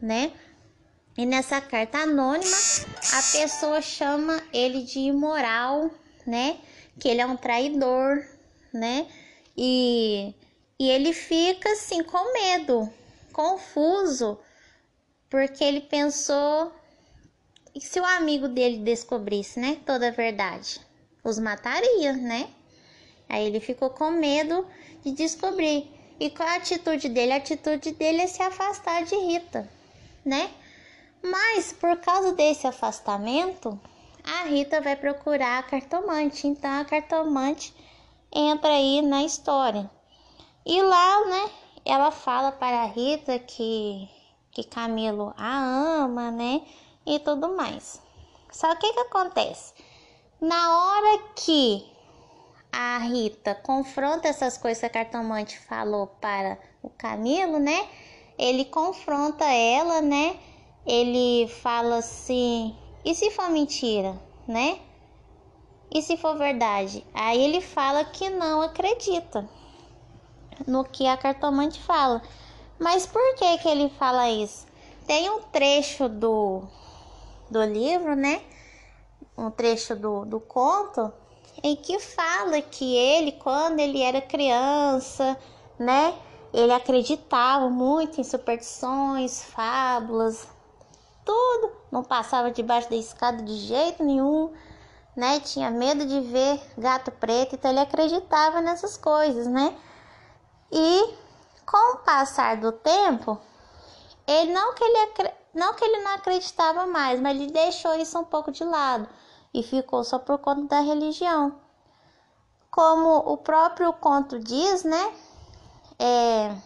né? 0.00 0.32
E 1.16 1.24
nessa 1.26 1.60
carta 1.60 1.98
anônima, 1.98 2.56
a 3.12 3.22
pessoa 3.32 3.80
chama 3.80 4.42
ele 4.52 4.82
de 4.82 4.98
imoral, 4.98 5.90
né? 6.26 6.58
Que 6.98 7.08
ele 7.08 7.20
é 7.20 7.26
um 7.26 7.36
traidor, 7.36 8.26
né? 8.72 9.06
E, 9.56 10.34
e 10.78 10.90
ele 10.90 11.12
fica 11.12 11.70
assim 11.72 12.02
com 12.02 12.32
medo, 12.32 12.90
confuso, 13.32 14.38
porque 15.28 15.62
ele 15.62 15.82
pensou 15.82 16.72
e 17.74 17.80
se 17.80 17.98
o 17.98 18.04
amigo 18.04 18.48
dele 18.48 18.78
descobrisse, 18.78 19.58
né, 19.58 19.78
toda 19.86 20.08
a 20.08 20.10
verdade, 20.10 20.80
os 21.24 21.38
mataria, 21.38 22.12
né? 22.12 22.48
Aí 23.28 23.46
ele 23.46 23.60
ficou 23.60 23.90
com 23.90 24.10
medo 24.10 24.66
de 25.02 25.12
descobrir. 25.12 25.90
E 26.20 26.30
qual 26.30 26.48
a 26.48 26.56
atitude 26.56 27.08
dele? 27.08 27.32
A 27.32 27.36
atitude 27.36 27.92
dele 27.92 28.22
é 28.22 28.26
se 28.26 28.42
afastar 28.42 29.04
de 29.04 29.16
Rita, 29.16 29.68
né? 30.24 30.50
Mas 31.22 31.72
por 31.72 31.96
causa 31.96 32.32
desse 32.32 32.66
afastamento, 32.66 33.80
a 34.22 34.44
Rita 34.44 34.80
vai 34.80 34.96
procurar 34.96 35.58
a 35.58 35.62
cartomante. 35.62 36.46
Então 36.46 36.80
a 36.80 36.84
cartomante 36.84 37.74
entra 38.30 38.70
aí 38.70 39.00
na 39.00 39.22
história. 39.22 39.90
E 40.66 40.80
lá, 40.82 41.26
né, 41.26 41.50
ela 41.84 42.10
fala 42.10 42.52
para 42.52 42.82
a 42.82 42.86
Rita 42.86 43.38
que 43.38 44.08
que 44.52 44.62
Camilo 44.64 45.32
a 45.36 46.04
ama, 46.04 46.30
né? 46.30 46.60
E 47.06 47.18
tudo 47.18 47.56
mais. 47.56 48.00
Só 48.50 48.74
que 48.76 48.92
que 48.92 49.00
acontece? 49.00 49.74
Na 50.40 50.78
hora 50.78 51.22
que 51.34 51.90
a 52.70 52.98
Rita 52.98 53.54
confronta 53.54 54.28
essas 54.28 54.56
coisas 54.56 54.80
que 54.80 54.86
a 54.86 54.90
cartomante 54.90 55.58
falou 55.58 56.06
para 56.06 56.58
o 56.82 56.88
Camilo, 56.88 57.58
né? 57.58 57.88
Ele 58.38 58.64
confronta 58.64 59.44
ela, 59.44 60.00
né? 60.00 60.38
Ele 60.86 61.48
fala 61.48 61.98
assim: 61.98 62.76
e 63.04 63.14
se 63.14 63.30
for 63.30 63.50
mentira, 63.50 64.18
né? 64.46 64.80
E 65.90 66.00
se 66.00 66.16
for 66.16 66.36
verdade? 66.38 67.04
Aí 67.12 67.42
ele 67.42 67.60
fala 67.60 68.04
que 68.04 68.30
não 68.30 68.62
acredita 68.62 69.48
no 70.66 70.84
que 70.84 71.06
a 71.06 71.16
cartomante 71.16 71.80
fala. 71.80 72.22
Mas 72.78 73.06
por 73.06 73.34
que 73.34 73.58
que 73.58 73.68
ele 73.68 73.90
fala 73.90 74.30
isso? 74.30 74.66
Tem 75.06 75.28
um 75.30 75.42
trecho 75.42 76.08
do, 76.08 76.62
do 77.52 77.62
livro, 77.62 78.16
né? 78.16 78.42
Um 79.36 79.50
trecho 79.50 79.94
do, 79.94 80.24
do 80.24 80.40
conto 80.40 81.12
em 81.62 81.76
que 81.76 81.98
fala 82.00 82.60
que 82.60 82.96
ele, 82.96 83.32
quando 83.32 83.78
ele 83.78 84.00
era 84.02 84.20
criança, 84.20 85.36
né, 85.78 86.14
ele 86.52 86.72
acreditava 86.72 87.68
muito 87.68 88.20
em 88.20 88.24
superstições, 88.24 89.44
fábulas, 89.44 90.46
tudo, 91.24 91.72
não 91.90 92.02
passava 92.02 92.50
debaixo 92.50 92.90
da 92.90 92.96
escada 92.96 93.42
de 93.42 93.54
jeito 93.54 94.02
nenhum, 94.02 94.52
né? 95.16 95.40
Tinha 95.40 95.70
medo 95.70 96.04
de 96.04 96.20
ver 96.20 96.60
gato 96.76 97.10
preto, 97.12 97.54
então 97.54 97.70
ele 97.70 97.80
acreditava 97.80 98.60
nessas 98.60 98.96
coisas, 98.96 99.46
né? 99.46 99.76
E 100.70 101.14
com 101.64 101.94
o 101.94 101.98
passar 101.98 102.56
do 102.56 102.72
tempo, 102.72 103.38
ele 104.26 104.52
não 104.52 104.74
que 104.74 104.82
ele 104.82 105.32
não 105.54 105.74
que 105.74 105.84
ele 105.84 106.02
não 106.02 106.14
acreditava 106.14 106.86
mais, 106.86 107.20
mas 107.20 107.38
ele 107.38 107.50
deixou 107.50 107.94
isso 107.96 108.18
um 108.18 108.24
pouco 108.24 108.50
de 108.50 108.64
lado 108.64 109.08
e 109.52 109.62
ficou 109.62 110.02
só 110.02 110.18
por 110.18 110.38
conta 110.38 110.62
da 110.62 110.80
religião. 110.80 111.60
Como 112.70 113.18
o 113.18 113.36
próprio 113.36 113.92
conto 113.92 114.38
diz, 114.38 114.82
né? 114.82 115.14
É, 115.98 116.56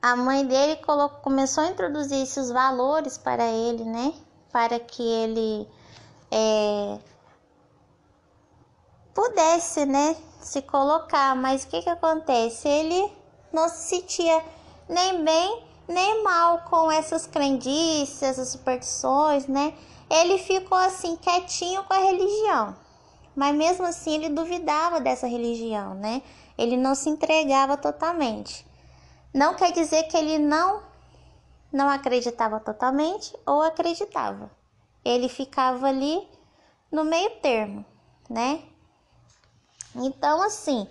a 0.00 0.14
mãe 0.14 0.46
dele 0.46 0.76
colocou, 0.76 1.20
começou 1.20 1.64
a 1.64 1.68
introduzir 1.68 2.22
esses 2.22 2.50
valores 2.50 3.16
para 3.16 3.44
ele, 3.44 3.84
né? 3.84 4.12
Para 4.52 4.78
que 4.78 5.02
ele 5.02 5.66
é, 6.30 6.98
pudesse, 9.14 9.86
né? 9.86 10.16
Se 10.42 10.60
colocar. 10.60 11.34
Mas 11.34 11.64
o 11.64 11.68
que 11.68 11.80
que 11.80 11.90
acontece? 11.90 12.68
Ele 12.68 13.10
não 13.50 13.70
se 13.70 13.88
sentia 13.88 14.44
nem 14.86 15.24
bem 15.24 15.67
nem 15.88 16.22
mal 16.22 16.60
com 16.68 16.92
essas 16.92 17.26
crendices, 17.26 18.22
essas 18.22 18.50
superstições, 18.50 19.46
né? 19.46 19.74
ele 20.10 20.38
ficou 20.38 20.78
assim 20.78 21.16
quietinho 21.16 21.84
com 21.84 21.92
a 21.92 21.98
religião. 21.98 22.76
Mas 23.36 23.54
mesmo 23.54 23.86
assim 23.86 24.14
ele 24.14 24.30
duvidava 24.30 25.00
dessa 25.00 25.26
religião, 25.26 25.94
né? 25.94 26.22
Ele 26.56 26.76
não 26.76 26.94
se 26.94 27.08
entregava 27.08 27.76
totalmente. 27.76 28.66
Não 29.32 29.54
quer 29.54 29.72
dizer 29.72 30.04
que 30.04 30.16
ele 30.16 30.38
não 30.38 30.82
não 31.70 31.88
acreditava 31.88 32.58
totalmente 32.58 33.36
ou 33.46 33.60
acreditava. 33.60 34.50
Ele 35.04 35.28
ficava 35.28 35.86
ali 35.86 36.26
no 36.90 37.04
meio 37.04 37.30
termo, 37.40 37.84
né? 38.28 38.62
Então, 39.94 40.42
assim, 40.42 40.88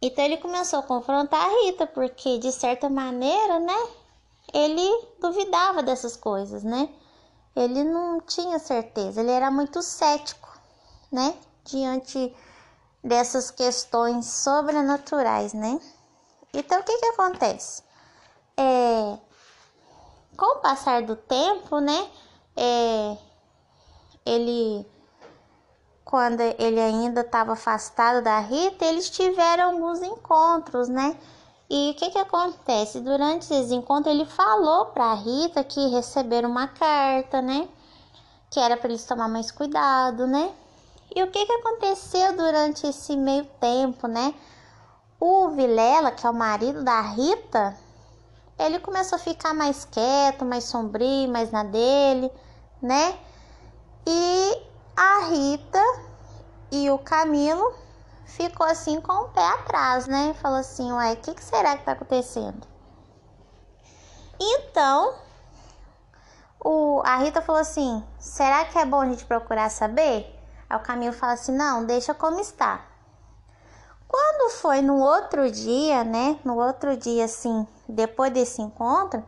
então 0.00 0.24
ele 0.24 0.38
começou 0.38 0.80
a 0.80 0.82
confrontar 0.82 1.40
a 1.40 1.64
Rita, 1.64 1.86
porque 1.86 2.38
de 2.38 2.50
certa 2.50 2.90
maneira, 2.90 3.60
né, 3.60 3.88
ele 4.52 5.08
duvidava 5.20 5.82
dessas 5.82 6.16
coisas, 6.16 6.62
né? 6.62 6.88
Ele 7.54 7.84
não 7.84 8.20
tinha 8.20 8.58
certeza, 8.58 9.20
ele 9.20 9.30
era 9.30 9.50
muito 9.50 9.82
cético, 9.82 10.48
né, 11.10 11.34
diante 11.64 12.34
dessas 13.04 13.50
questões 13.50 14.26
sobrenaturais, 14.26 15.52
né? 15.52 15.80
Então, 16.54 16.80
o 16.80 16.82
que 16.82 16.98
que 16.98 17.06
acontece? 17.06 17.82
É, 18.56 19.18
com 20.36 20.58
o 20.58 20.60
passar 20.60 21.02
do 21.02 21.16
tempo, 21.16 21.78
né, 21.78 22.10
é, 22.56 23.16
ele 24.24 24.86
quando 26.04 26.40
ele 26.40 26.78
ainda 26.78 27.22
estava 27.22 27.54
afastado 27.54 28.22
da 28.22 28.38
Rita, 28.38 28.84
eles 28.84 29.08
tiveram 29.08 29.70
alguns 29.70 30.02
encontros, 30.02 30.86
né? 30.86 31.16
E 31.74 31.92
o 31.92 31.94
que 31.94 32.10
que 32.10 32.18
acontece? 32.18 33.00
Durante 33.00 33.44
esses 33.44 33.72
encontros, 33.72 34.14
ele 34.14 34.26
falou 34.26 34.84
para 34.86 35.14
Rita 35.14 35.64
que 35.64 35.86
receberam 35.86 36.50
uma 36.50 36.68
carta, 36.68 37.40
né? 37.40 37.66
Que 38.50 38.60
era 38.60 38.76
para 38.76 38.90
eles 38.90 39.06
tomar 39.06 39.26
mais 39.26 39.50
cuidado, 39.50 40.26
né? 40.26 40.52
E 41.16 41.22
o 41.22 41.30
que 41.30 41.46
que 41.46 41.52
aconteceu 41.52 42.36
durante 42.36 42.86
esse 42.86 43.16
meio 43.16 43.46
tempo, 43.58 44.06
né? 44.06 44.34
O 45.18 45.48
Vilela, 45.48 46.10
que 46.10 46.26
é 46.26 46.28
o 46.28 46.34
marido 46.34 46.84
da 46.84 47.00
Rita, 47.00 47.74
ele 48.58 48.78
começou 48.78 49.16
a 49.16 49.18
ficar 49.18 49.54
mais 49.54 49.86
quieto, 49.86 50.44
mais 50.44 50.64
sombrio, 50.64 51.32
mais 51.32 51.50
na 51.50 51.64
dele, 51.64 52.30
né? 52.82 53.18
E 54.06 54.62
a 54.94 55.20
Rita 55.30 55.82
e 56.70 56.90
o 56.90 56.98
Camilo 56.98 57.72
ficou 58.24 58.66
assim 58.66 59.00
com 59.00 59.12
o 59.12 59.28
pé 59.28 59.46
atrás, 59.46 60.06
né? 60.06 60.34
Falou 60.34 60.58
assim, 60.58 60.90
uai, 60.92 61.14
o 61.14 61.16
que, 61.16 61.34
que 61.34 61.44
será 61.44 61.76
que 61.76 61.84
tá 61.84 61.92
acontecendo? 61.92 62.66
Então, 64.40 65.14
o, 66.64 67.02
a 67.04 67.16
Rita 67.16 67.42
falou 67.42 67.60
assim, 67.60 68.04
será 68.18 68.64
que 68.64 68.78
é 68.78 68.84
bom 68.84 69.00
a 69.00 69.06
gente 69.06 69.24
procurar 69.24 69.68
saber? 69.70 70.38
Aí 70.68 70.76
o 70.76 70.82
Camilo 70.82 71.12
fala 71.12 71.32
assim, 71.32 71.52
não, 71.52 71.84
deixa 71.84 72.14
como 72.14 72.40
está. 72.40 72.86
Quando 74.08 74.50
foi 74.50 74.82
no 74.82 74.98
outro 74.98 75.50
dia, 75.50 76.04
né? 76.04 76.38
No 76.44 76.58
outro 76.58 76.96
dia, 76.96 77.24
assim, 77.24 77.66
depois 77.88 78.32
desse 78.32 78.60
encontro, 78.60 79.24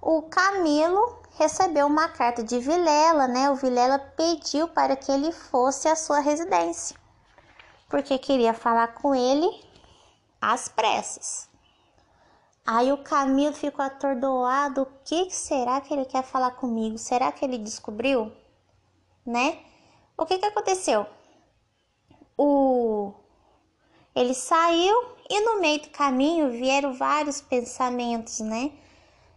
o 0.00 0.22
Camilo 0.22 1.22
recebeu 1.38 1.86
uma 1.86 2.08
carta 2.08 2.42
de 2.42 2.58
Vilela, 2.58 3.26
né? 3.26 3.50
O 3.50 3.54
Vilela 3.54 3.98
pediu 3.98 4.68
para 4.68 4.96
que 4.96 5.10
ele 5.10 5.32
fosse 5.32 5.88
à 5.88 5.96
sua 5.96 6.20
residência, 6.20 6.96
porque 7.92 8.16
queria 8.16 8.54
falar 8.54 8.94
com 8.94 9.14
ele 9.14 9.46
às 10.40 10.66
pressas. 10.66 11.46
Aí 12.64 12.90
o 12.90 13.04
Camilo 13.04 13.52
ficou 13.52 13.84
atordoado. 13.84 14.82
O 14.82 14.86
que 15.04 15.30
será 15.30 15.78
que 15.78 15.92
ele 15.92 16.06
quer 16.06 16.22
falar 16.24 16.52
comigo? 16.52 16.96
Será 16.96 17.30
que 17.30 17.44
ele 17.44 17.58
descobriu? 17.58 18.32
Né? 19.26 19.58
O 20.16 20.24
que 20.24 20.38
que 20.38 20.46
aconteceu? 20.46 21.06
O 22.34 23.12
ele 24.14 24.34
saiu 24.34 24.94
e 25.28 25.40
no 25.40 25.60
meio 25.60 25.82
do 25.82 25.90
caminho 25.90 26.50
vieram 26.50 26.94
vários 26.94 27.42
pensamentos, 27.42 28.40
né? 28.40 28.72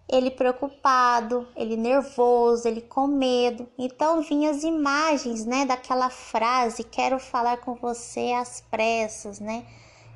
Ele 0.07 0.29
preocupado, 0.29 1.47
ele 1.55 1.75
nervoso, 1.75 2.67
ele 2.67 2.81
com 2.81 3.07
medo. 3.07 3.67
Então 3.77 4.21
vinham 4.21 4.51
as 4.51 4.63
imagens, 4.63 5.45
né, 5.45 5.65
daquela 5.65 6.09
frase: 6.09 6.83
"Quero 6.83 7.19
falar 7.19 7.57
com 7.57 7.73
você 7.75 8.31
às 8.33 8.61
pressas", 8.61 9.39
né? 9.39 9.65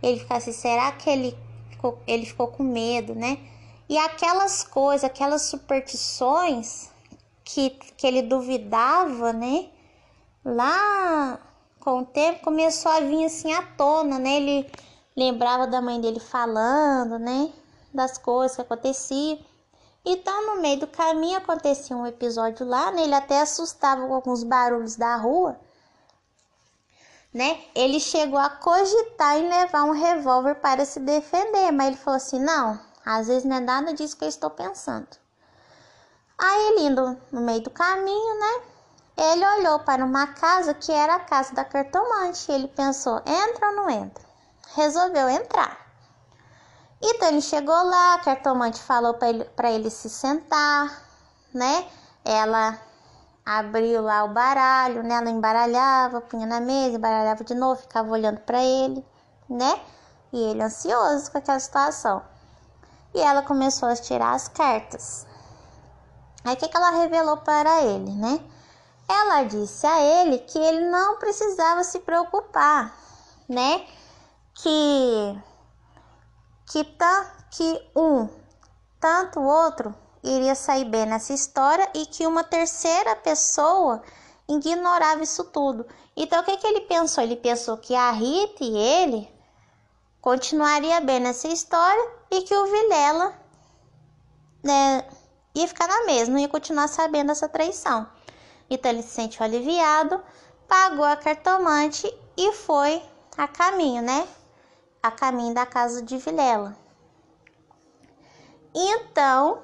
Ele 0.02 0.20
fica 0.20 0.36
assim: 0.36 0.52
será 0.52 0.92
que 0.92 1.10
ele 1.10 1.38
ficou, 1.72 1.98
ele 2.08 2.26
ficou 2.26 2.48
com 2.48 2.64
medo, 2.64 3.16
né? 3.16 3.40
E 3.88 3.98
aquelas 3.98 4.64
coisas, 4.64 5.04
aquelas 5.04 5.44
superstições 5.44 6.90
que, 7.44 7.72
que 7.98 8.06
ele 8.06 8.22
duvidava, 8.22 9.34
né? 9.34 9.70
Lá 10.46 11.40
com 11.80 12.02
o 12.02 12.06
tempo 12.06 12.44
começou 12.44 12.92
a 12.92 13.00
vir 13.00 13.26
assim 13.26 13.52
à 13.54 13.64
tona, 13.64 14.20
né? 14.20 14.38
Ele 14.38 14.72
lembrava 15.18 15.66
da 15.66 15.82
mãe 15.82 16.00
dele 16.00 16.20
falando, 16.20 17.18
né? 17.18 17.52
Das 17.94 18.18
coisas 18.18 18.56
que 18.56 18.62
aconteciam. 18.62 19.40
Então, 20.12 20.48
no 20.48 20.60
meio 20.60 20.80
do 20.80 20.88
caminho 20.88 21.38
acontecia 21.38 21.96
um 21.96 22.08
episódio 22.08 22.66
lá, 22.66 22.90
né? 22.92 23.04
Ele 23.04 23.14
até 23.14 23.42
assustava 23.42 24.08
com 24.08 24.16
alguns 24.16 24.44
barulhos 24.44 24.96
da 24.96 25.16
rua, 25.18 25.56
né? 27.32 27.64
Ele 27.76 28.00
chegou 28.00 28.40
a 28.40 28.50
cogitar 28.50 29.38
em 29.38 29.48
levar 29.48 29.84
um 29.84 29.92
revólver 29.92 30.56
para 30.56 30.84
se 30.84 31.00
defender, 31.00 31.72
mas 31.72 31.90
ele 31.90 31.98
falou 31.98 32.18
assim: 32.18 32.40
não, 32.40 32.80
às 33.06 33.28
vezes 33.28 33.46
não 33.46 33.58
é 33.58 33.60
nada 33.60 33.94
disso 33.94 34.18
que 34.18 34.26
eu 34.26 34.30
estou 34.30 34.50
pensando. 34.50 35.08
Aí 36.40 36.68
ele 36.70 36.88
indo 36.88 37.16
no 37.32 37.42
meio 37.42 37.62
do 37.62 37.70
caminho, 37.70 38.40
né? 38.40 38.62
Ele 39.16 39.46
olhou 39.60 39.80
para 39.82 40.04
uma 40.04 40.26
casa 40.26 40.74
que 40.74 40.92
era 40.92 41.18
a 41.18 41.20
casa 41.20 41.54
da 41.54 41.64
cartomante. 41.64 42.52
Ele 42.52 42.68
pensou: 42.68 43.22
entra 43.28 43.68
ou 43.68 43.76
não 43.76 43.90
entra? 43.92 44.26
Resolveu 44.74 45.30
entrar. 45.30 45.89
Então 47.02 47.30
ele 47.30 47.42
chegou 47.42 47.76
lá, 47.76 48.16
a 48.16 48.20
cartomante 48.20 48.82
falou 48.82 49.14
para 49.14 49.30
ele, 49.30 49.50
ele 49.64 49.90
se 49.90 50.10
sentar, 50.10 51.04
né? 51.54 51.88
Ela 52.26 52.78
abriu 53.46 54.02
lá 54.02 54.26
o 54.26 54.30
baralho, 54.34 55.02
né? 55.02 55.16
Ela 55.16 55.30
embaralhava, 55.30 56.22
punha 56.22 56.46
na 56.46 56.60
mesa, 56.60 56.98
embaralhava 56.98 57.44
de 57.44 57.56
novo, 57.56 57.82
ficava 57.82 58.10
olhando 58.12 58.42
para 58.42 58.62
ele, 58.62 59.06
né? 59.50 59.82
E 60.34 60.40
ele 60.40 60.62
ansioso 60.62 61.32
com 61.32 61.38
aquela 61.38 61.60
situação. 61.60 62.22
E 63.14 63.20
ela 63.20 63.42
começou 63.42 63.90
a 63.90 63.96
tirar 63.96 64.34
as 64.34 64.48
cartas. 64.50 65.26
Aí 66.44 66.54
o 66.54 66.58
que, 66.58 66.68
que 66.68 66.78
ela 66.78 66.92
revelou 66.92 67.38
para 67.38 67.82
ele, 67.82 68.12
né? 68.12 68.40
Ela 69.08 69.44
disse 69.44 69.88
a 69.88 70.02
ele 70.02 70.40
que 70.40 70.60
ele 70.60 70.90
não 70.90 71.18
precisava 71.18 71.84
se 71.84 72.00
preocupar, 72.00 72.94
né? 73.48 73.88
Que 74.54 75.42
que 76.70 76.84
tá 76.84 77.36
que 77.52 77.82
um 77.96 78.30
tanto 79.00 79.42
outro 79.42 79.94
iria 80.24 80.54
sair 80.54 80.86
bem 80.86 81.06
nessa 81.06 81.34
história 81.34 81.90
e 81.96 82.06
que 82.06 82.28
uma 82.28 82.44
terceira 82.44 83.16
pessoa 83.16 84.04
ignorava 84.48 85.24
isso 85.24 85.44
tudo. 85.46 85.86
Então 86.16 86.42
o 86.42 86.44
que 86.44 86.58
que 86.58 86.68
ele 86.68 86.82
pensou? 86.82 87.24
Ele 87.24 87.36
pensou 87.36 87.78
que 87.78 87.96
a 87.96 88.12
Rita 88.12 88.64
e 88.64 88.78
ele 88.78 89.34
continuaria 90.22 91.02
bem 91.02 91.20
nessa 91.20 91.48
história 91.48 92.12
e 92.30 92.42
que 92.42 92.54
o 92.54 92.66
Vilela 92.66 93.34
né, 94.62 95.06
ia 95.56 95.68
ficar 95.68 95.88
na 95.88 96.06
mesma, 96.06 96.40
ia 96.40 96.50
continuar 96.50 96.88
sabendo 96.88 97.32
essa 97.32 97.50
traição. 97.50 98.08
Então 98.70 98.92
ele 98.92 99.02
se 99.02 99.10
sentiu 99.10 99.44
aliviado, 99.44 100.22
pagou 100.68 101.06
a 101.06 101.16
cartomante 101.16 102.14
e 102.38 102.52
foi 102.54 103.02
a 103.36 103.48
caminho, 103.48 104.04
né? 104.04 104.28
A 105.02 105.12
caminho 105.12 105.54
da 105.54 105.66
casa 105.66 106.02
de 106.02 106.18
Vilela. 106.18 106.76
Então, 108.74 109.62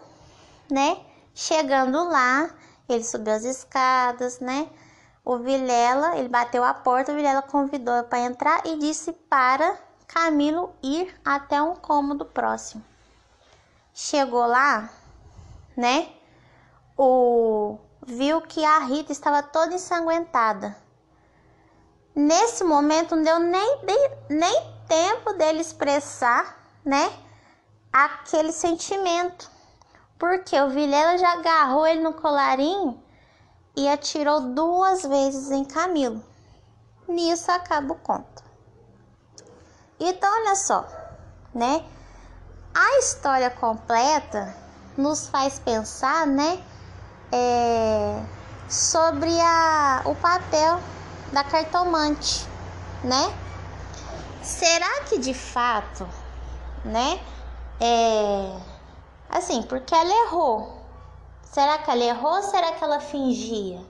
né? 0.72 0.98
Chegando 1.34 2.04
lá, 2.06 2.50
ele 2.88 3.04
subiu 3.04 3.34
as 3.34 3.44
escadas, 3.44 4.40
né? 4.40 4.70
O 5.24 5.38
Vilela, 5.38 6.18
ele 6.18 6.30
bateu 6.30 6.64
a 6.64 6.74
porta, 6.74 7.12
o 7.12 7.16
Vilela 7.16 7.42
convidou 7.42 8.04
para 8.04 8.20
entrar 8.20 8.66
e 8.66 8.78
disse 8.78 9.12
para 9.12 9.78
Camilo 10.08 10.74
ir 10.84 11.14
até 11.26 11.62
um 11.62 11.76
cômodo 11.76 12.26
próximo. 12.26 12.84
Chegou 13.94 14.46
lá, 14.46 14.90
né? 15.76 16.10
O 16.98 17.78
viu 18.06 18.42
que 18.42 18.64
a 18.64 18.80
Rita 18.80 19.12
estava 19.12 19.42
toda 19.42 19.74
ensanguentada. 19.74 20.76
Nesse 22.16 22.64
momento 22.64 23.16
não 23.16 23.24
deu 23.24 23.40
nem, 23.40 23.80
nem 24.30 24.75
tempo 24.88 25.34
dele 25.34 25.62
expressar, 25.62 26.58
né, 26.84 27.12
aquele 27.92 28.52
sentimento. 28.52 29.50
Porque 30.18 30.60
o 30.60 30.70
Vilela 30.70 31.18
já 31.18 31.34
agarrou 31.34 31.86
ele 31.86 32.02
no 32.02 32.14
colarinho 32.14 33.02
e 33.76 33.88
atirou 33.88 34.40
duas 34.42 35.04
vezes 35.04 35.52
em 35.52 35.66
Camilo. 35.66 36.24
Nisso 37.08 37.52
acaba 37.52 37.94
o 37.94 37.98
conto. 37.98 38.44
Então, 40.00 40.32
olha 40.42 40.56
só, 40.56 40.88
né? 41.54 41.86
A 42.74 43.00
história 43.00 43.50
completa 43.50 44.56
nos 44.98 45.28
faz 45.28 45.60
pensar, 45.60 46.26
né? 46.26 46.64
é, 47.32 48.24
sobre 48.70 49.40
a, 49.40 50.02
o 50.06 50.16
papel 50.16 50.80
da 51.32 51.44
cartomante, 51.44 52.48
né? 53.04 53.34
Será 54.46 55.04
que 55.06 55.18
de 55.18 55.34
fato, 55.34 56.08
né? 56.86 57.20
É, 57.82 58.58
assim, 59.30 59.62
porque 59.64 59.94
ela 59.94 60.28
errou, 60.28 60.86
Será 61.56 61.78
que 61.78 61.90
ela 61.90 62.04
errou 62.04 62.34
ou 62.34 62.44
será 62.44 62.74
que 62.74 62.84
ela 62.84 63.00
fingia? 63.00 63.82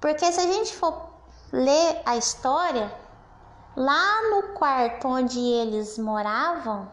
Porque 0.00 0.32
se 0.32 0.40
a 0.40 0.52
gente 0.52 0.74
for 0.74 1.00
ler 1.52 2.02
a 2.04 2.16
história, 2.16 2.92
lá 3.76 4.30
no 4.30 4.54
quarto 4.54 5.06
onde 5.06 5.38
eles 5.38 5.96
moravam, 5.96 6.90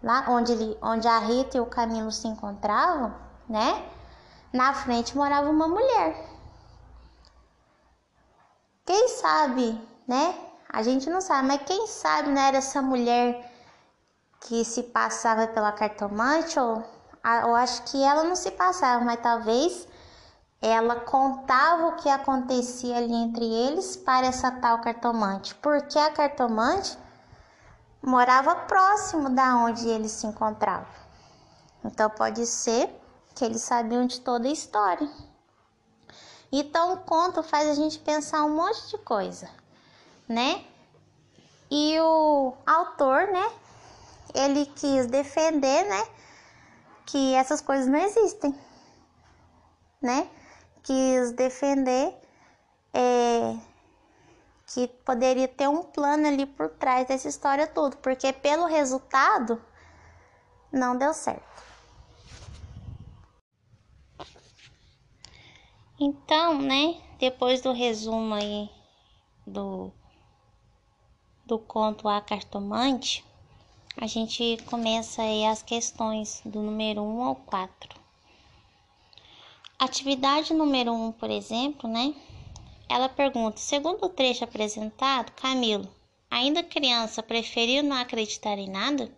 lá 0.00 0.26
onde, 0.28 0.52
ele, 0.52 0.78
onde 0.80 1.08
a 1.08 1.18
Rita 1.18 1.56
e 1.56 1.60
o 1.60 1.66
Camilo 1.66 2.12
se 2.12 2.28
encontravam, 2.28 3.12
né? 3.48 3.90
Na 4.52 4.72
frente 4.72 5.16
morava 5.16 5.50
uma 5.50 5.66
mulher. 5.66 6.24
Quem 8.84 9.08
sabe, 9.08 9.80
né? 10.06 10.45
A 10.68 10.82
gente 10.82 11.08
não 11.08 11.20
sabe, 11.20 11.48
mas 11.48 11.62
quem 11.62 11.86
sabe 11.86 12.30
não 12.30 12.40
era 12.40 12.58
essa 12.58 12.82
mulher 12.82 13.52
que 14.40 14.64
se 14.64 14.82
passava 14.82 15.46
pela 15.46 15.72
cartomante 15.72 16.58
ou 16.58 16.82
eu 17.42 17.54
acho 17.56 17.82
que 17.84 18.02
ela 18.02 18.22
não 18.22 18.36
se 18.36 18.52
passava, 18.52 19.04
mas 19.04 19.20
talvez 19.20 19.88
ela 20.62 21.00
contava 21.00 21.88
o 21.88 21.96
que 21.96 22.08
acontecia 22.08 22.96
ali 22.96 23.12
entre 23.12 23.44
eles 23.44 23.96
para 23.96 24.26
essa 24.26 24.50
tal 24.50 24.80
cartomante, 24.80 25.54
porque 25.56 25.98
a 25.98 26.12
cartomante 26.12 26.96
morava 28.00 28.54
próximo 28.54 29.28
da 29.28 29.56
onde 29.56 29.88
eles 29.88 30.12
se 30.12 30.26
encontravam. 30.26 30.86
Então 31.84 32.08
pode 32.10 32.46
ser 32.46 32.88
que 33.34 33.44
eles 33.44 33.62
sabiam 33.62 34.06
de 34.06 34.20
toda 34.20 34.46
a 34.48 34.52
história. 34.52 35.08
Então 36.50 36.94
o 36.94 36.98
conto 36.98 37.42
faz 37.42 37.68
a 37.68 37.74
gente 37.74 37.98
pensar 37.98 38.44
um 38.44 38.54
monte 38.54 38.88
de 38.88 38.98
coisa, 38.98 39.50
né? 40.28 40.64
E 41.70 41.98
o 42.00 42.54
autor, 42.66 43.26
né? 43.28 43.52
Ele 44.34 44.66
quis 44.66 45.06
defender, 45.06 45.84
né? 45.88 46.06
Que 47.06 47.34
essas 47.34 47.60
coisas 47.60 47.86
não 47.86 47.98
existem, 47.98 48.54
né? 50.00 50.28
Quis 50.82 51.32
defender 51.32 52.14
é, 52.92 53.56
que 54.66 54.88
poderia 55.04 55.46
ter 55.46 55.68
um 55.68 55.82
plano 55.82 56.26
ali 56.26 56.46
por 56.46 56.70
trás 56.70 57.06
dessa 57.06 57.28
história 57.28 57.66
toda, 57.66 57.96
porque 57.96 58.32
pelo 58.32 58.66
resultado 58.66 59.62
não 60.72 60.96
deu 60.96 61.12
certo. 61.14 61.64
Então, 65.98 66.60
né, 66.60 67.00
depois 67.18 67.62
do 67.62 67.72
resumo 67.72 68.34
aí 68.34 68.68
do, 69.46 69.90
do 71.46 71.60
conto 71.60 72.08
A 72.08 72.20
Cartomante, 72.20 73.24
a 73.96 74.08
gente 74.08 74.58
começa 74.66 75.22
aí 75.22 75.46
as 75.46 75.62
questões 75.62 76.42
do 76.44 76.60
número 76.60 77.00
1 77.02 77.22
ao 77.22 77.36
4. 77.36 78.00
Atividade 79.78 80.52
número 80.52 80.92
1, 80.92 81.12
por 81.12 81.30
exemplo, 81.30 81.88
né, 81.88 82.12
ela 82.88 83.08
pergunta: 83.08 83.58
segundo 83.58 84.06
o 84.06 84.08
trecho 84.08 84.42
apresentado, 84.42 85.30
Camilo, 85.36 85.88
ainda 86.28 86.64
criança, 86.64 87.22
preferiu 87.22 87.84
não 87.84 87.96
acreditar 87.96 88.58
em 88.58 88.68
nada? 88.68 89.08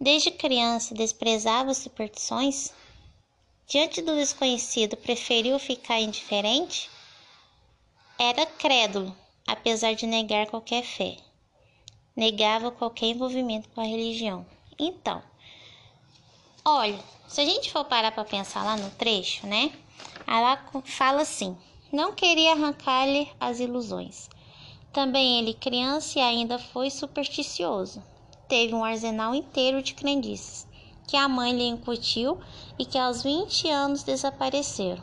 Desde 0.00 0.30
criança 0.30 0.94
desprezava 0.94 1.74
superstições? 1.74 2.72
Diante 3.66 4.00
do 4.00 4.14
desconhecido, 4.14 4.96
preferiu 4.96 5.58
ficar 5.58 6.00
indiferente? 6.00 6.88
Era 8.18 8.46
crédulo, 8.46 9.14
apesar 9.48 9.94
de 9.94 10.06
negar 10.06 10.46
qualquer 10.46 10.84
fé. 10.84 11.16
Negava 12.14 12.70
qualquer 12.70 13.06
envolvimento 13.06 13.66
com 13.70 13.80
a 13.80 13.84
religião. 13.84 14.44
Então, 14.78 15.22
olha, 16.62 16.98
se 17.26 17.40
a 17.40 17.44
gente 17.46 17.72
for 17.72 17.86
parar 17.86 18.12
para 18.12 18.26
pensar 18.26 18.62
lá 18.62 18.76
no 18.76 18.90
trecho, 18.90 19.46
né? 19.46 19.72
Ela 20.26 20.62
fala 20.84 21.22
assim: 21.22 21.56
não 21.90 22.12
queria 22.12 22.52
arrancar-lhe 22.52 23.26
as 23.40 23.58
ilusões. 23.58 24.28
Também 24.92 25.38
ele, 25.38 25.54
criança, 25.54 26.18
e 26.18 26.22
ainda 26.22 26.58
foi 26.58 26.90
supersticioso. 26.90 28.02
Teve 28.46 28.74
um 28.74 28.84
arsenal 28.84 29.34
inteiro 29.34 29.82
de 29.82 29.94
crendices, 29.94 30.66
que 31.06 31.16
a 31.16 31.26
mãe 31.26 31.52
lhe 31.52 31.64
incutiu 31.64 32.38
e 32.78 32.84
que 32.84 32.98
aos 32.98 33.22
20 33.22 33.70
anos 33.70 34.02
desapareceram. 34.02 35.02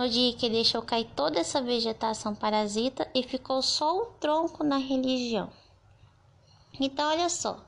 No 0.00 0.08
dia 0.08 0.32
que 0.32 0.48
deixou 0.48 0.80
cair 0.80 1.10
toda 1.14 1.38
essa 1.38 1.60
vegetação 1.60 2.34
parasita 2.34 3.06
e 3.14 3.22
ficou 3.22 3.60
só 3.60 3.98
o 3.98 4.06
tronco 4.06 4.64
na 4.64 4.78
religião. 4.78 5.50
Então, 6.80 7.10
olha 7.10 7.28
só, 7.28 7.62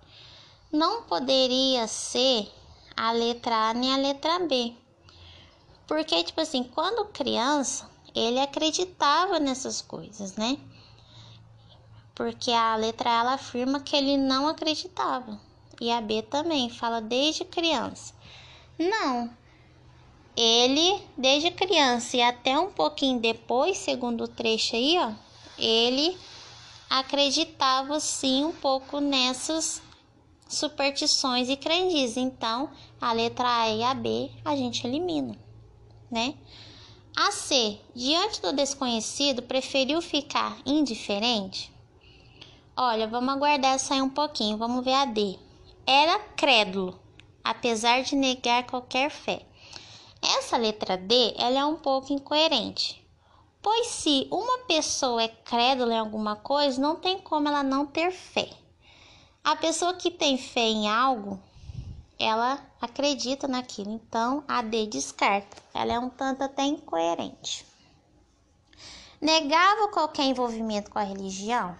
não 0.72 1.02
poderia 1.02 1.86
ser 1.86 2.50
a 2.96 3.12
letra 3.12 3.68
A 3.68 3.74
nem 3.74 3.92
a 3.92 3.98
letra 3.98 4.38
B, 4.38 4.74
porque, 5.86 6.24
tipo 6.24 6.40
assim, 6.40 6.64
quando 6.64 7.04
criança, 7.12 7.86
ele 8.14 8.40
acreditava 8.40 9.38
nessas 9.38 9.82
coisas, 9.82 10.34
né? 10.34 10.56
Porque 12.14 12.50
a 12.50 12.74
letra 12.76 13.10
A 13.10 13.20
ela 13.20 13.34
afirma 13.34 13.78
que 13.78 13.94
ele 13.94 14.16
não 14.16 14.48
acreditava. 14.48 15.38
E 15.78 15.92
a 15.92 16.00
B 16.00 16.22
também 16.22 16.70
fala 16.70 17.02
desde 17.02 17.44
criança. 17.44 18.14
Não. 18.78 19.41
Ele, 20.36 21.00
desde 21.16 21.50
criança 21.50 22.16
e 22.16 22.22
até 22.22 22.58
um 22.58 22.70
pouquinho 22.70 23.20
depois, 23.20 23.78
segundo 23.78 24.24
o 24.24 24.28
trecho 24.28 24.74
aí, 24.74 24.96
ó, 24.98 25.12
ele 25.58 26.16
acreditava 26.88 28.00
sim 28.00 28.44
um 28.44 28.52
pouco 28.52 29.00
nessas 29.00 29.82
superstições 30.48 31.48
e 31.48 31.56
crendices. 31.56 32.16
Então, 32.16 32.70
a 33.00 33.12
letra 33.12 33.62
A 33.62 33.68
e 33.70 33.82
a 33.82 33.94
B 33.94 34.30
a 34.44 34.56
gente 34.56 34.86
elimina 34.86 35.38
né? 36.12 36.34
A 37.16 37.32
C, 37.32 37.78
diante 37.94 38.42
do 38.42 38.52
desconhecido, 38.52 39.42
preferiu 39.42 40.02
ficar 40.02 40.58
indiferente? 40.64 41.72
Olha, 42.76 43.06
vamos 43.06 43.34
aguardar 43.34 43.78
sair 43.78 44.02
um 44.02 44.10
pouquinho, 44.10 44.58
vamos 44.58 44.84
ver 44.84 44.92
a 44.92 45.06
D. 45.06 45.38
Era 45.86 46.18
crédulo, 46.36 47.00
apesar 47.42 48.02
de 48.02 48.14
negar 48.14 48.66
qualquer 48.66 49.10
fé. 49.10 49.42
Essa 50.22 50.56
letra 50.56 50.96
D, 50.96 51.34
ela 51.36 51.58
é 51.58 51.64
um 51.64 51.76
pouco 51.76 52.12
incoerente. 52.12 53.04
Pois 53.60 53.88
se 53.88 54.28
uma 54.30 54.58
pessoa 54.60 55.22
é 55.22 55.28
crédula 55.28 55.94
em 55.94 55.98
alguma 55.98 56.36
coisa, 56.36 56.80
não 56.80 56.96
tem 56.96 57.18
como 57.18 57.48
ela 57.48 57.62
não 57.62 57.84
ter 57.84 58.12
fé. 58.12 58.48
A 59.42 59.56
pessoa 59.56 59.94
que 59.94 60.10
tem 60.10 60.38
fé 60.38 60.60
em 60.60 60.88
algo, 60.88 61.40
ela 62.18 62.64
acredita 62.80 63.48
naquilo. 63.48 63.90
Então, 63.90 64.44
a 64.46 64.62
D 64.62 64.86
descarta. 64.86 65.56
Ela 65.74 65.94
é 65.94 65.98
um 65.98 66.08
tanto 66.08 66.44
até 66.44 66.62
incoerente. 66.62 67.66
Negava 69.20 69.88
qualquer 69.88 70.24
envolvimento 70.24 70.90
com 70.90 70.98
a 70.98 71.04
religião? 71.04 71.76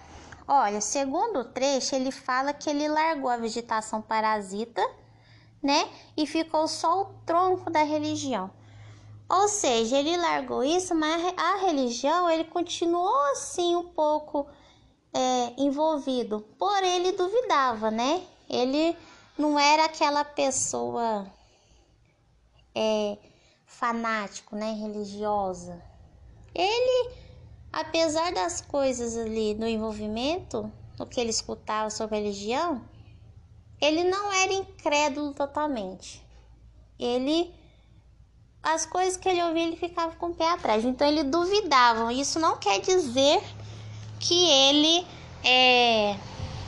Olha, 0.46 0.80
segundo 0.80 1.40
o 1.40 1.44
trecho, 1.44 1.94
ele 1.94 2.10
fala 2.10 2.52
que 2.52 2.68
ele 2.68 2.88
largou 2.88 3.30
a 3.30 3.36
vegetação 3.36 4.02
parasita, 4.02 4.82
né? 5.62 5.88
E 6.16 6.26
ficou 6.26 6.66
só 6.66 7.02
o 7.02 7.04
tronco 7.24 7.70
da 7.70 7.82
religião. 7.82 8.50
Ou 9.28 9.48
seja, 9.48 9.98
ele 9.98 10.16
largou 10.16 10.62
isso, 10.62 10.94
mas 10.94 11.32
a 11.36 11.56
religião 11.64 12.28
ele 12.28 12.44
continuou 12.44 13.30
assim 13.32 13.74
um 13.76 13.88
pouco 13.88 14.46
é, 15.14 15.54
envolvido. 15.56 16.40
Por 16.58 16.82
ele 16.82 17.12
duvidava, 17.12 17.90
né? 17.90 18.22
Ele 18.48 18.96
não 19.38 19.58
era 19.58 19.86
aquela 19.86 20.24
pessoa 20.24 21.26
é, 22.74 23.16
fanático, 23.64 24.54
né, 24.54 24.72
religiosa. 24.72 25.82
Ele, 26.54 27.10
apesar 27.72 28.32
das 28.32 28.60
coisas 28.60 29.16
ali 29.16 29.54
no 29.54 29.66
envolvimento, 29.66 30.70
o 30.98 31.06
que 31.06 31.20
ele 31.20 31.30
escutava 31.30 31.88
sobre 31.88 32.16
religião, 32.18 32.82
ele 33.82 34.04
não 34.04 34.32
era 34.32 34.52
incrédulo 34.52 35.34
totalmente. 35.34 36.22
Ele 36.98 37.52
as 38.62 38.86
coisas 38.86 39.16
que 39.16 39.28
ele 39.28 39.42
ouvia, 39.42 39.64
ele 39.64 39.76
ficava 39.76 40.14
com 40.14 40.26
o 40.26 40.34
pé 40.34 40.48
atrás. 40.48 40.84
Então 40.84 41.04
ele 41.06 41.24
duvidava. 41.24 42.12
Isso 42.12 42.38
não 42.38 42.56
quer 42.58 42.80
dizer 42.80 43.42
que 44.20 44.48
ele 44.48 45.04
é, 45.42 46.16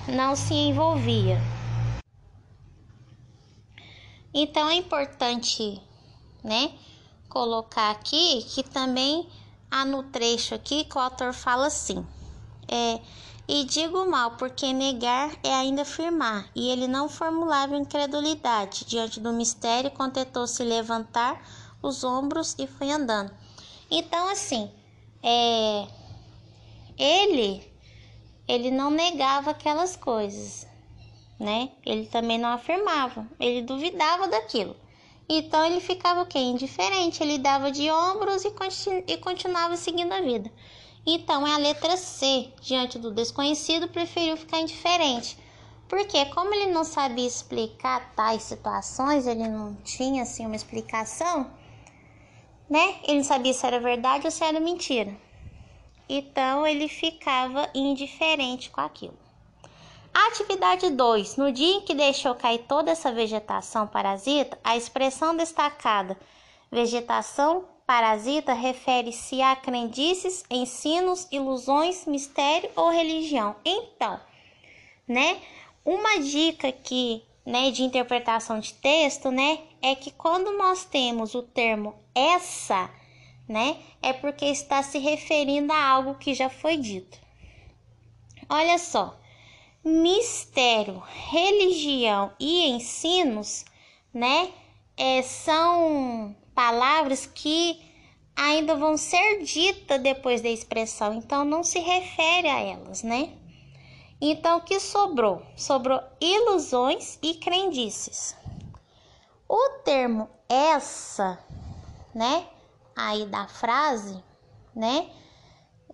não 0.08 0.34
se 0.34 0.52
envolvia. 0.52 1.40
Então 4.34 4.68
é 4.68 4.74
importante, 4.74 5.80
né, 6.42 6.72
colocar 7.28 7.92
aqui 7.92 8.42
que 8.42 8.64
também 8.64 9.28
há 9.70 9.84
no 9.84 10.02
trecho 10.02 10.56
aqui 10.56 10.82
que 10.84 10.98
o 10.98 11.00
autor 11.00 11.32
fala 11.32 11.68
assim: 11.68 12.04
é, 12.66 13.00
e 13.46 13.64
digo 13.64 14.08
mal, 14.08 14.32
porque 14.32 14.72
negar 14.72 15.36
é 15.42 15.52
ainda 15.52 15.82
afirmar, 15.82 16.48
e 16.54 16.70
ele 16.70 16.88
não 16.88 17.08
formulava 17.08 17.76
incredulidade 17.76 18.84
diante 18.84 19.20
do 19.20 19.32
mistério, 19.32 19.90
contentou 19.90 20.46
se 20.46 20.62
levantar 20.62 21.42
os 21.82 22.02
ombros 22.02 22.56
e 22.58 22.66
foi 22.66 22.90
andando. 22.90 23.30
Então, 23.90 24.28
assim, 24.28 24.70
é, 25.22 25.86
ele, 26.98 27.70
ele 28.48 28.70
não 28.70 28.90
negava 28.90 29.50
aquelas 29.50 29.94
coisas, 29.94 30.66
né? 31.38 31.70
Ele 31.84 32.06
também 32.06 32.38
não 32.38 32.48
afirmava, 32.48 33.26
ele 33.38 33.62
duvidava 33.62 34.26
daquilo. 34.28 34.76
Então 35.28 35.64
ele 35.64 35.80
ficava 35.80 36.22
o 36.22 36.26
quê? 36.26 36.38
Indiferente, 36.38 37.22
ele 37.22 37.38
dava 37.38 37.70
de 37.70 37.90
ombros 37.90 38.44
e, 38.44 38.50
continu 38.50 39.02
e 39.06 39.16
continuava 39.16 39.76
seguindo 39.76 40.12
a 40.12 40.20
vida. 40.20 40.50
Então 41.06 41.46
é 41.46 41.52
a 41.52 41.58
letra 41.58 41.96
C, 41.96 42.48
diante 42.60 42.98
do 42.98 43.10
desconhecido, 43.10 43.88
preferiu 43.88 44.36
ficar 44.36 44.60
indiferente. 44.60 45.36
Porque 45.88 46.24
como 46.26 46.54
ele 46.54 46.72
não 46.72 46.82
sabia 46.82 47.26
explicar 47.26 48.14
tais 48.14 48.42
situações, 48.42 49.26
ele 49.26 49.46
não 49.46 49.74
tinha 49.84 50.22
assim 50.22 50.46
uma 50.46 50.56
explicação, 50.56 51.50
né? 52.70 52.96
Ele 53.04 53.18
não 53.18 53.24
sabia 53.24 53.52
se 53.52 53.66
era 53.66 53.78
verdade 53.78 54.26
ou 54.26 54.30
se 54.30 54.42
era 54.42 54.58
mentira. 54.58 55.14
Então 56.08 56.66
ele 56.66 56.88
ficava 56.88 57.68
indiferente 57.74 58.70
com 58.70 58.80
aquilo. 58.80 59.18
Atividade 60.12 60.90
2. 60.90 61.36
No 61.36 61.52
dia 61.52 61.74
em 61.74 61.80
que 61.82 61.94
deixou 61.94 62.34
cair 62.34 62.64
toda 62.68 62.90
essa 62.90 63.12
vegetação 63.12 63.86
parasita, 63.86 64.58
a 64.62 64.76
expressão 64.76 65.36
destacada 65.36 66.16
vegetação 66.70 67.64
parasita 67.86 68.52
refere-se 68.52 69.42
a 69.42 69.54
crendices, 69.54 70.44
ensinos, 70.50 71.28
ilusões, 71.30 72.06
mistério 72.06 72.70
ou 72.76 72.90
religião. 72.90 73.56
Então, 73.64 74.18
né, 75.06 75.40
uma 75.84 76.18
dica 76.18 76.68
aqui, 76.68 77.22
né, 77.44 77.70
de 77.70 77.82
interpretação 77.82 78.58
de 78.58 78.72
texto, 78.74 79.30
né, 79.30 79.58
é 79.82 79.94
que 79.94 80.10
quando 80.10 80.56
nós 80.56 80.84
temos 80.84 81.34
o 81.34 81.42
termo 81.42 81.94
essa, 82.14 82.90
né, 83.46 83.76
é 84.00 84.12
porque 84.12 84.46
está 84.46 84.82
se 84.82 84.98
referindo 84.98 85.72
a 85.72 85.84
algo 85.86 86.14
que 86.14 86.32
já 86.32 86.48
foi 86.48 86.78
dito. 86.78 87.18
Olha 88.48 88.78
só, 88.78 89.18
mistério, 89.84 91.02
religião 91.30 92.32
e 92.40 92.66
ensinos, 92.70 93.66
né, 94.12 94.50
é, 94.96 95.20
são 95.22 96.34
palavras 96.54 97.26
que 97.26 97.80
ainda 98.36 98.74
vão 98.74 98.96
ser 98.96 99.42
ditas 99.42 100.00
depois 100.00 100.40
da 100.40 100.48
expressão, 100.48 101.14
então 101.14 101.44
não 101.44 101.62
se 101.62 101.78
refere 101.78 102.48
a 102.48 102.60
elas, 102.60 103.02
né? 103.02 103.32
Então, 104.20 104.58
o 104.58 104.62
que 104.62 104.80
sobrou? 104.80 105.42
Sobrou 105.56 106.00
ilusões 106.20 107.18
e 107.22 107.34
crendices. 107.34 108.34
O 109.48 109.70
termo 109.84 110.28
essa, 110.48 111.38
né, 112.14 112.46
aí 112.96 113.26
da 113.26 113.46
frase, 113.46 114.22
né, 114.74 115.10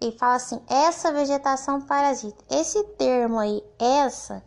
e 0.01 0.13
fala 0.13 0.37
assim, 0.37 0.63
essa 0.69 1.13
vegetação 1.13 1.81
parasita. 1.83 2.43
Esse 2.51 2.83
termo 2.95 3.39
aí, 3.39 3.63
essa, 3.79 4.43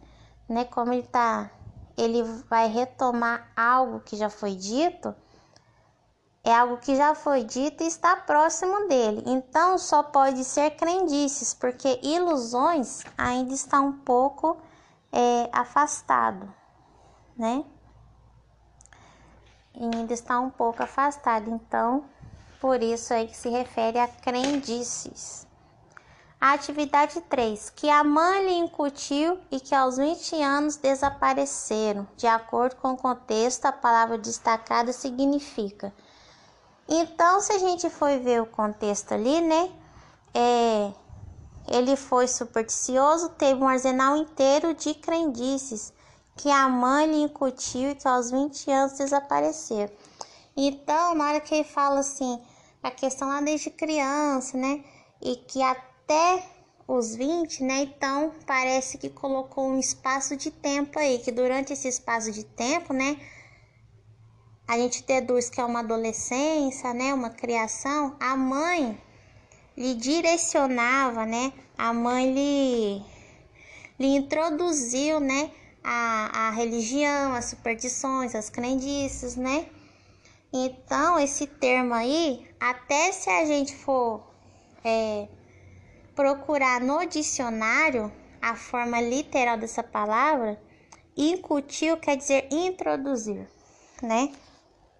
né, 0.47 0.65
como 0.65 0.93
ele 0.93 1.03
tá, 1.03 1.51
ele 1.97 2.23
vai 2.49 2.67
retomar 2.67 3.51
algo 3.55 3.99
que 3.99 4.15
já 4.15 4.29
foi 4.29 4.55
dito, 4.55 5.13
é 6.43 6.53
algo 6.53 6.77
que 6.77 6.95
já 6.95 7.15
foi 7.15 7.43
dito 7.43 7.83
e 7.83 7.87
está 7.87 8.17
próximo 8.17 8.87
dele. 8.87 9.23
Então 9.25 9.77
só 9.77 10.03
pode 10.03 10.43
ser 10.43 10.71
crendices, 10.71 11.53
porque 11.53 11.99
ilusões 12.03 13.03
ainda 13.17 13.53
está 13.53 13.79
um 13.79 13.93
pouco 13.93 14.57
é, 15.11 15.49
afastado, 15.53 16.53
né? 17.37 17.63
Ainda 19.73 20.13
está 20.13 20.39
um 20.39 20.49
pouco 20.49 20.83
afastado. 20.83 21.49
Então, 21.49 22.03
por 22.59 22.83
isso 22.83 23.13
aí 23.13 23.27
que 23.27 23.37
se 23.37 23.49
refere 23.49 23.97
a 23.97 24.07
crendices. 24.07 25.47
A 26.39 26.51
atividade 26.53 27.21
3, 27.21 27.69
que 27.69 27.89
a 27.89 28.03
mãe 28.03 28.45
lhe 28.45 28.53
incutiu 28.55 29.39
e 29.49 29.61
que 29.61 29.73
aos 29.73 29.95
20 29.95 30.41
anos 30.41 30.75
desapareceram. 30.75 32.05
De 32.17 32.27
acordo 32.27 32.75
com 32.75 32.91
o 32.91 32.97
contexto, 32.97 33.65
a 33.65 33.71
palavra 33.71 34.17
destacada 34.17 34.91
significa 34.91 35.93
então, 36.87 37.39
se 37.39 37.53
a 37.53 37.57
gente 37.57 37.89
for 37.89 38.19
ver 38.19 38.41
o 38.41 38.45
contexto 38.45 39.13
ali, 39.13 39.41
né? 39.41 39.71
É, 40.33 40.91
ele 41.67 41.95
foi 41.95 42.27
supersticioso, 42.27 43.29
teve 43.29 43.61
um 43.61 43.67
arsenal 43.67 44.17
inteiro 44.17 44.73
de 44.73 44.93
crendices 44.93 45.93
que 46.35 46.49
a 46.49 46.67
mãe 46.67 47.07
lhe 47.07 47.21
incutiu 47.21 47.91
e 47.91 47.95
que 47.95 48.07
aos 48.07 48.31
20 48.31 48.71
anos 48.71 48.97
desapareceram. 48.97 49.91
Então, 50.55 51.15
na 51.15 51.29
hora 51.29 51.39
que 51.39 51.55
ele 51.55 51.63
fala 51.63 51.99
assim, 51.99 52.39
a 52.81 52.91
questão 52.91 53.27
lá 53.27 53.41
desde 53.41 53.69
criança, 53.69 54.57
né? 54.57 54.83
E 55.21 55.35
que 55.35 55.61
até 55.61 56.45
os 56.87 57.15
20, 57.15 57.63
né? 57.63 57.83
Então, 57.83 58.31
parece 58.45 58.97
que 58.97 59.09
colocou 59.09 59.65
um 59.65 59.79
espaço 59.79 60.35
de 60.35 60.51
tempo 60.51 60.99
aí, 60.99 61.19
que 61.19 61.31
durante 61.31 61.73
esse 61.73 61.87
espaço 61.87 62.31
de 62.31 62.43
tempo, 62.43 62.93
né? 62.93 63.17
A 64.73 64.77
gente 64.77 65.03
deduz 65.03 65.51
que 65.51 65.61
é 65.61 65.65
uma 65.65 65.81
adolescência, 65.81 66.95
né, 66.95 67.13
uma 67.13 67.29
criação, 67.29 68.15
a 68.19 68.35
mãe 68.35 68.99
lhe 69.77 69.93
direcionava, 69.93 71.27
né, 71.27 71.53
a 71.77 71.93
mãe 71.93 72.33
lhe, 72.33 73.05
lhe 73.99 74.15
introduziu, 74.15 75.19
né, 75.19 75.51
a, 75.83 76.47
a 76.47 76.51
religião, 76.51 77.35
as 77.35 77.45
superstições, 77.45 78.33
as 78.33 78.49
crendices, 78.49 79.35
né. 79.35 79.67
Então, 80.51 81.19
esse 81.19 81.45
termo 81.45 81.93
aí, 81.93 82.43
até 82.59 83.11
se 83.11 83.29
a 83.29 83.45
gente 83.45 83.75
for 83.75 84.23
é, 84.83 85.27
procurar 86.15 86.81
no 86.81 87.05
dicionário 87.05 88.11
a 88.41 88.55
forma 88.55 88.99
literal 88.99 89.55
dessa 89.55 89.83
palavra, 89.83 90.59
incutiu 91.15 91.95
quer 91.97 92.17
dizer 92.17 92.47
introduzir, 92.51 93.47
né? 94.01 94.31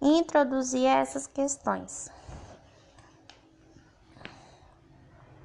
Introduzir 0.04 0.86
essas 0.86 1.26
questões. 1.26 2.10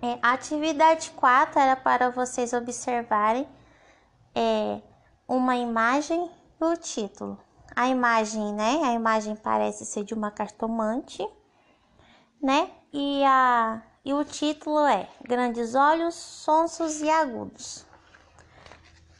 É, 0.02 0.18
atividade 0.22 1.12
4 1.12 1.60
era 1.60 1.76
para 1.76 2.10
vocês 2.10 2.54
observarem 2.54 3.48
é, 4.36 4.82
uma 5.28 5.56
imagem 5.56 6.30
e 6.60 6.64
o 6.64 6.76
título. 6.78 7.38
A 7.76 7.88
imagem, 7.88 8.54
né? 8.54 8.82
A 8.84 8.94
imagem 8.94 9.36
parece 9.36 9.86
ser 9.86 10.04
de 10.04 10.14
uma 10.14 10.32
cartomante, 10.32 11.26
né? 12.42 12.70
E, 12.92 13.24
a, 13.26 13.82
e 14.04 14.14
o 14.14 14.24
título 14.24 14.80
é 14.86 15.08
Grandes 15.22 15.76
Olhos, 15.76 16.16
Sonsos 16.16 17.02
e 17.02 17.10
Agudos. 17.10 17.86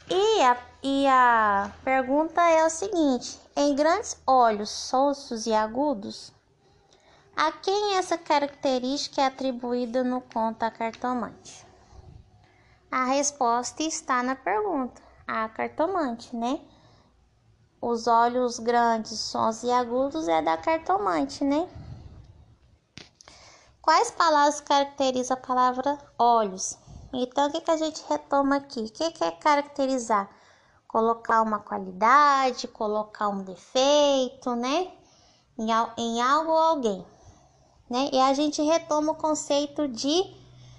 E 0.08 0.42
a, 0.42 0.56
e 0.82 1.06
a 1.06 1.70
pergunta 1.84 2.40
é 2.42 2.64
o 2.64 2.70
seguinte: 2.70 3.38
em 3.54 3.74
grandes 3.74 4.20
olhos 4.26 4.70
sonsos 4.70 5.46
e 5.46 5.52
agudos? 5.52 6.32
A 7.36 7.52
quem 7.52 7.96
essa 7.96 8.18
característica 8.18 9.22
é 9.22 9.26
atribuída 9.26 10.02
no 10.02 10.20
conto 10.20 10.62
A 10.62 10.70
Cartomante? 10.70 11.66
A 12.90 13.04
resposta 13.04 13.82
está 13.82 14.22
na 14.22 14.34
pergunta, 14.34 15.00
a 15.26 15.48
cartomante, 15.48 16.34
né? 16.34 16.60
Os 17.80 18.08
olhos 18.08 18.58
grandes, 18.58 19.18
sons 19.20 19.62
e 19.62 19.70
agudos 19.70 20.26
é 20.26 20.42
da 20.42 20.56
cartomante, 20.56 21.44
né? 21.44 21.68
Quais 23.80 24.10
palavras 24.10 24.60
caracterizam 24.60 25.36
a 25.36 25.40
palavra 25.40 25.98
olhos? 26.18 26.76
Então, 27.12 27.48
o 27.48 27.52
que, 27.52 27.60
que 27.60 27.70
a 27.70 27.76
gente 27.76 28.04
retoma 28.08 28.56
aqui? 28.56 28.80
O 28.80 28.92
que, 28.92 29.12
que 29.12 29.24
é 29.24 29.30
caracterizar? 29.30 30.28
Colocar 30.90 31.40
uma 31.42 31.60
qualidade, 31.60 32.66
colocar 32.66 33.28
um 33.28 33.44
defeito, 33.44 34.56
né? 34.56 34.90
Em, 35.56 35.68
em 35.96 36.20
algo 36.20 36.50
ou 36.50 36.58
alguém, 36.58 37.06
né? 37.88 38.10
E 38.12 38.18
a 38.18 38.34
gente 38.34 38.60
retoma 38.60 39.12
o 39.12 39.14
conceito 39.14 39.86
de 39.86 40.36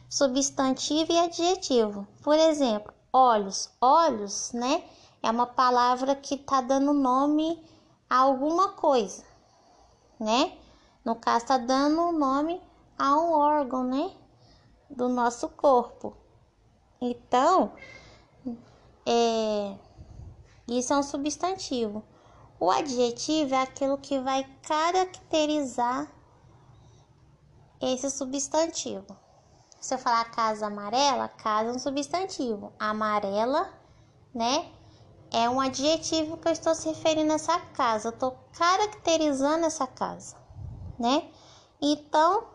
substantivo 0.09 1.13
e 1.13 1.17
adjetivo. 1.17 2.05
Por 2.21 2.37
exemplo, 2.37 2.93
olhos. 3.13 3.69
Olhos, 3.79 4.51
né? 4.51 4.83
É 5.23 5.31
uma 5.31 5.47
palavra 5.47 6.13
que 6.13 6.35
tá 6.35 6.59
dando 6.59 6.93
nome 6.93 7.63
a 8.09 8.17
alguma 8.17 8.73
coisa, 8.73 9.23
né? 10.19 10.57
No 11.05 11.15
caso, 11.15 11.45
tá 11.45 11.57
dando 11.57 12.11
nome 12.11 12.61
a 12.99 13.15
um 13.15 13.31
órgão, 13.31 13.85
né? 13.85 14.11
Do 14.89 15.07
nosso 15.07 15.47
corpo. 15.47 16.17
Então, 16.99 17.71
é 19.05 19.73
isso 20.79 20.93
é 20.93 20.97
um 20.97 21.03
substantivo. 21.03 22.03
O 22.59 22.69
adjetivo 22.69 23.55
é 23.55 23.61
aquilo 23.61 23.97
que 23.97 24.19
vai 24.19 24.47
caracterizar 24.61 26.07
esse 27.81 28.09
substantivo. 28.09 29.17
Se 29.79 29.95
eu 29.95 29.97
falar 29.97 30.25
casa 30.25 30.67
amarela, 30.67 31.27
casa 31.27 31.71
é 31.71 31.73
um 31.73 31.79
substantivo. 31.79 32.71
Amarela, 32.79 33.73
né? 34.33 34.71
É 35.31 35.49
um 35.49 35.59
adjetivo 35.59 36.37
que 36.37 36.47
eu 36.47 36.51
estou 36.51 36.75
se 36.75 36.89
referindo 36.89 37.31
a 37.31 37.35
essa 37.35 37.59
casa. 37.59 38.09
Eu 38.09 38.13
estou 38.13 38.37
caracterizando 38.53 39.65
essa 39.65 39.87
casa, 39.87 40.37
né? 40.99 41.31
Então, 41.81 42.45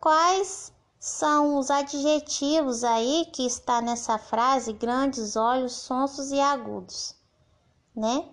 quais 0.00 0.72
são 0.98 1.58
os 1.58 1.70
adjetivos 1.70 2.82
aí 2.82 3.26
que 3.32 3.46
está 3.46 3.80
nessa 3.80 4.18
frase 4.18 4.72
grandes 4.72 5.36
olhos 5.36 5.72
sonsos 5.72 6.32
e 6.32 6.40
agudos, 6.40 7.14
né? 7.94 8.28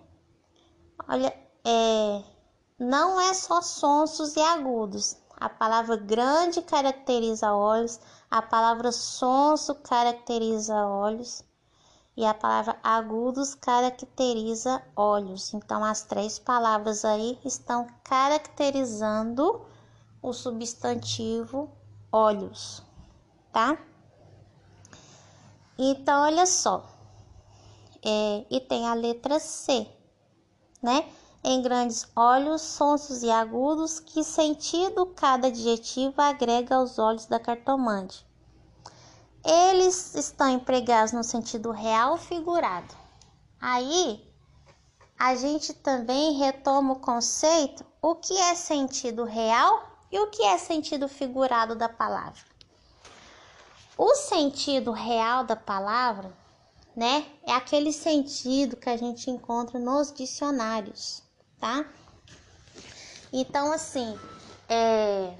Olha, 1.08 1.32
é, 1.64 2.24
não 2.78 3.20
é 3.20 3.32
só 3.34 3.62
sonsos 3.62 4.36
e 4.36 4.40
agudos. 4.40 5.16
A 5.38 5.48
palavra 5.48 5.96
grande 5.96 6.62
caracteriza 6.62 7.52
olhos, 7.52 8.00
a 8.30 8.42
palavra 8.42 8.90
sonso 8.90 9.74
caracteriza 9.76 10.74
olhos 10.74 11.44
e 12.16 12.24
a 12.24 12.32
palavra 12.32 12.78
agudos 12.82 13.54
caracteriza 13.54 14.82
olhos. 14.96 15.52
Então, 15.52 15.84
as 15.84 16.02
três 16.02 16.38
palavras 16.38 17.04
aí 17.04 17.38
estão 17.44 17.86
caracterizando 18.02 19.64
o 20.22 20.32
substantivo 20.32 21.70
olhos, 22.12 22.82
tá? 23.52 23.78
Então, 25.78 26.22
olha 26.22 26.46
só. 26.46 26.88
É, 28.04 28.46
e 28.50 28.60
tem 28.60 28.86
a 28.86 28.94
letra 28.94 29.38
C, 29.40 29.86
né? 30.82 31.08
Em 31.42 31.60
grandes 31.60 32.08
olhos, 32.16 32.62
sonsos 32.62 33.22
e 33.22 33.30
agudos, 33.30 34.00
que 34.00 34.22
sentido 34.24 35.06
cada 35.06 35.48
adjetivo 35.48 36.20
agrega 36.20 36.76
aos 36.76 36.98
olhos 36.98 37.26
da 37.26 37.38
cartomante? 37.38 38.26
Eles 39.44 40.14
estão 40.14 40.48
empregados 40.48 41.12
no 41.12 41.22
sentido 41.22 41.70
real 41.70 42.16
figurado. 42.16 42.94
Aí, 43.60 44.24
a 45.18 45.34
gente 45.34 45.72
também 45.72 46.34
retoma 46.34 46.94
o 46.94 47.00
conceito 47.00 47.84
o 48.02 48.14
que 48.14 48.36
é 48.36 48.54
sentido 48.54 49.24
real 49.24 49.95
e 50.10 50.18
o 50.18 50.28
que 50.28 50.42
é 50.42 50.58
sentido 50.58 51.08
figurado 51.08 51.74
da 51.74 51.88
palavra. 51.88 52.40
O 53.96 54.14
sentido 54.14 54.92
real 54.92 55.44
da 55.44 55.56
palavra, 55.56 56.32
né, 56.94 57.26
é 57.46 57.52
aquele 57.52 57.92
sentido 57.92 58.76
que 58.76 58.90
a 58.90 58.96
gente 58.96 59.30
encontra 59.30 59.78
nos 59.78 60.12
dicionários, 60.12 61.22
tá? 61.58 61.84
Então, 63.32 63.72
assim, 63.72 64.18
é, 64.68 65.34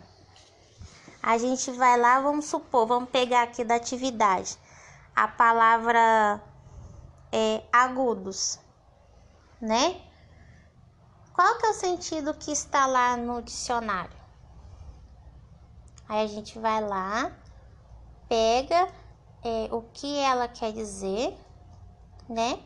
a 1.23 1.39
gente 1.39 1.71
vai 1.73 1.99
lá, 1.99 2.21
vamos 2.21 2.47
supor, 2.47 2.87
vamos 2.87 3.11
pegar 3.11 3.43
aqui 3.43 3.65
da 3.65 3.75
atividade 3.75 4.59
a 5.17 5.27
palavra 5.27 6.43
é, 7.33 7.63
agudos, 7.73 8.59
né? 9.61 10.01
Qual 11.33 11.59
que 11.59 11.67
é 11.67 11.71
o 11.71 11.75
sentido 11.75 12.35
que 12.35 12.53
está 12.53 12.87
lá 12.87 13.17
no 13.17 13.41
dicionário? 13.41 14.16
Aí 16.09 16.25
a 16.25 16.27
gente 16.27 16.59
vai 16.59 16.81
lá, 16.81 17.33
pega 18.29 18.88
é, 19.42 19.69
o 19.73 19.83
que 19.92 20.19
ela 20.19 20.47
quer 20.47 20.73
dizer, 20.73 21.37
né? 22.29 22.61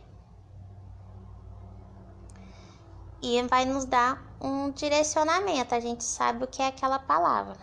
E 3.23 3.41
vai 3.43 3.65
nos 3.65 3.85
dar 3.85 4.23
um 4.41 4.71
direcionamento. 4.71 5.75
A 5.75 5.81
gente 5.81 6.05
sabe 6.05 6.45
o 6.45 6.47
que 6.47 6.63
é 6.63 6.67
aquela 6.67 6.99
palavra, 6.99 7.57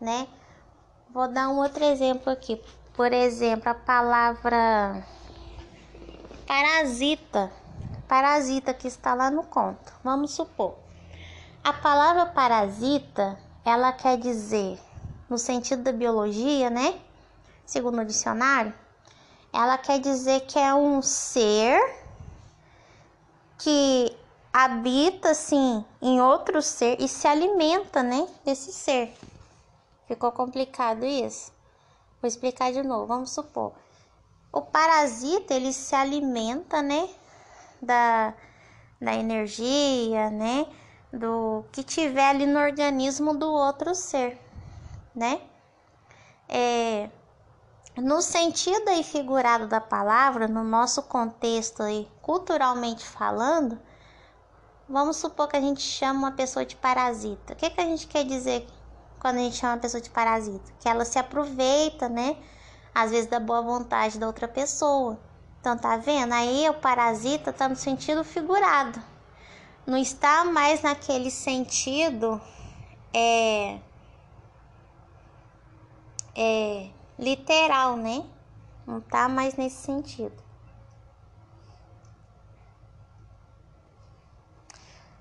né? 0.00 0.28
Vou 1.10 1.28
dar 1.28 1.48
um 1.48 1.58
outro 1.58 1.84
exemplo 1.84 2.32
aqui. 2.32 2.62
Por 2.94 3.12
exemplo, 3.12 3.70
a 3.70 3.74
palavra 3.74 5.06
parasita. 6.46 7.52
Parasita 8.08 8.74
que 8.74 8.86
está 8.86 9.14
lá 9.14 9.30
no 9.30 9.44
conto. 9.44 9.92
Vamos 10.02 10.32
supor. 10.32 10.76
A 11.62 11.72
palavra 11.72 12.26
parasita 12.26 13.38
ela 13.64 13.92
quer 13.92 14.18
dizer, 14.18 14.78
no 15.28 15.38
sentido 15.38 15.82
da 15.82 15.92
biologia, 15.92 16.68
né? 16.68 17.00
Segundo 17.64 18.00
o 18.00 18.04
dicionário, 18.04 18.74
ela 19.52 19.78
quer 19.78 19.98
dizer 19.98 20.40
que 20.40 20.58
é 20.58 20.74
um 20.74 21.00
ser 21.00 21.80
que 23.58 24.14
habita 24.52 25.30
assim 25.30 25.84
em 26.02 26.20
outro 26.20 26.60
ser 26.60 27.00
e 27.00 27.08
se 27.08 27.26
alimenta, 27.26 28.02
né, 28.02 28.28
desse 28.44 28.72
ser. 28.72 29.16
Ficou 30.06 30.30
complicado 30.30 31.04
isso? 31.04 31.50
Vou 32.20 32.28
explicar 32.28 32.72
de 32.72 32.82
novo. 32.82 33.06
Vamos 33.06 33.30
supor, 33.30 33.72
o 34.52 34.60
parasita 34.60 35.54
ele 35.54 35.72
se 35.72 35.94
alimenta, 35.94 36.82
né, 36.82 37.08
da, 37.80 38.34
da 39.00 39.14
energia, 39.14 40.30
né, 40.30 40.66
do 41.18 41.64
que 41.72 41.82
tiver 41.82 42.28
ali 42.28 42.46
no 42.46 42.58
organismo 42.58 43.34
do 43.34 43.50
outro 43.50 43.94
ser, 43.94 44.38
né? 45.14 45.40
É, 46.48 47.08
no 47.96 48.20
sentido 48.20 48.88
aí 48.88 49.02
figurado 49.02 49.66
da 49.66 49.80
palavra, 49.80 50.48
no 50.48 50.64
nosso 50.64 51.02
contexto 51.02 51.82
aí, 51.82 52.08
culturalmente 52.20 53.04
falando, 53.04 53.78
vamos 54.88 55.16
supor 55.16 55.48
que 55.48 55.56
a 55.56 55.60
gente 55.60 55.82
chama 55.82 56.18
uma 56.18 56.32
pessoa 56.32 56.64
de 56.64 56.76
parasita. 56.76 57.52
O 57.52 57.56
que, 57.56 57.70
que 57.70 57.80
a 57.80 57.84
gente 57.84 58.06
quer 58.06 58.24
dizer 58.24 58.66
quando 59.20 59.36
a 59.36 59.40
gente 59.40 59.56
chama 59.56 59.74
uma 59.74 59.80
pessoa 59.80 60.00
de 60.00 60.10
parasita? 60.10 60.72
Que 60.80 60.88
ela 60.88 61.04
se 61.04 61.18
aproveita, 61.18 62.08
né? 62.08 62.36
Às 62.94 63.10
vezes 63.10 63.28
da 63.28 63.40
boa 63.40 63.62
vontade 63.62 64.18
da 64.18 64.26
outra 64.26 64.46
pessoa. 64.46 65.18
Então, 65.60 65.76
tá 65.78 65.96
vendo? 65.96 66.32
Aí 66.32 66.68
o 66.68 66.74
parasita 66.74 67.52
tá 67.52 67.68
no 67.68 67.76
sentido 67.76 68.22
figurado 68.22 69.13
não 69.86 69.98
está 69.98 70.44
mais 70.44 70.82
naquele 70.82 71.30
sentido 71.30 72.40
é, 73.12 73.78
é 76.34 76.90
literal, 77.18 77.96
né? 77.96 78.24
Não 78.86 78.98
está 78.98 79.28
mais 79.28 79.54
nesse 79.56 79.76
sentido. 79.76 80.42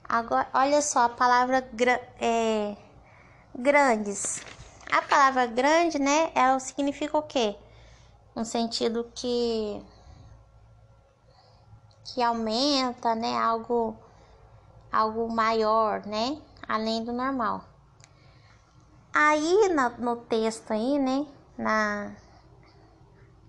Agora, 0.08 0.48
olha 0.54 0.82
só 0.82 1.06
a 1.06 1.10
palavra 1.10 1.62
gra 1.74 2.00
é, 2.20 2.76
grandes. 3.58 4.42
A 4.92 5.02
palavra 5.02 5.46
grande, 5.48 5.98
né? 5.98 6.32
Ela 6.36 6.60
significa 6.60 7.18
o 7.18 7.24
quê? 7.24 7.56
Um 8.36 8.46
sentido 8.46 9.12
que 9.16 9.82
que 12.06 12.22
aumenta, 12.22 13.16
né? 13.16 13.38
Algo 13.38 13.98
algo 14.94 15.28
maior, 15.28 16.06
né? 16.06 16.40
Além 16.68 17.04
do 17.04 17.12
normal. 17.12 17.66
Aí 19.12 19.70
no 19.98 20.16
texto 20.18 20.72
aí, 20.72 21.00
né? 21.00 21.26
Na, 21.58 22.12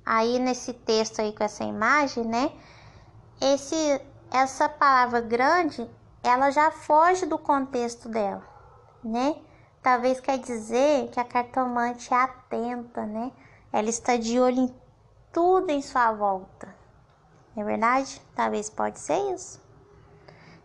aí 0.05 0.39
nesse 0.39 0.73
texto 0.73 1.21
aí 1.21 1.33
com 1.33 1.45
essa 1.45 1.63
imagem, 1.63 2.25
né? 2.25 2.51
Esse, 3.41 4.01
essa 4.33 4.69
palavra 4.69 5.21
grande, 5.21 5.89
ela 6.23 6.51
já 6.51 6.71
foge 6.71 7.27
do 7.27 7.39
contexto 7.39 8.09
dela, 8.09 8.43
né? 9.03 9.37
Talvez 9.83 10.19
quer 10.21 10.39
dizer 10.39 11.11
que 11.11 11.21
a 11.21 11.25
cartomante 11.25 12.13
é 12.13 12.17
atenta, 12.17 13.05
né? 13.05 13.31
Ela 13.71 13.91
está 13.91 14.17
de 14.17 14.41
olho 14.41 14.61
em 14.61 14.75
tudo 15.31 15.71
em 15.71 15.83
sua 15.83 16.13
volta. 16.13 16.75
Não 17.55 17.63
é 17.63 17.67
verdade? 17.67 18.21
Talvez 18.35 18.71
pode 18.71 18.99
ser 18.99 19.35
isso. 19.35 19.64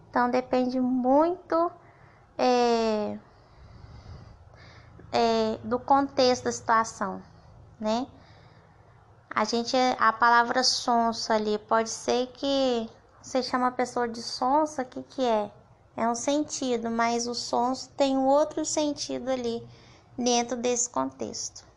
Então 0.10 0.30
depende 0.30 0.80
muito 0.80 1.72
é, 2.38 3.18
é, 5.12 5.60
do 5.64 5.78
contexto 5.80 6.46
da 6.46 6.52
situação, 6.52 7.22
né? 7.80 8.08
A 9.30 9.44
gente, 9.44 9.76
a 10.00 10.12
palavra 10.12 10.64
sonso 10.64 11.32
ali, 11.32 11.60
pode 11.60 11.90
ser 11.90 12.28
que 12.28 12.90
você 13.22 13.44
chama 13.44 13.68
a 13.68 13.72
pessoa 13.72 14.08
de 14.08 14.22
sonsa, 14.24 14.82
o 14.82 14.86
que 14.86 15.04
que 15.04 15.24
é? 15.24 15.52
É 15.96 16.08
um 16.08 16.16
sentido, 16.16 16.90
mas 16.90 17.28
o 17.28 17.36
sonso 17.36 17.90
tem 17.90 18.18
outro 18.18 18.66
sentido 18.66 19.30
ali 19.30 19.66
dentro 20.18 20.58
desse 20.58 20.90
contexto. 20.90 21.69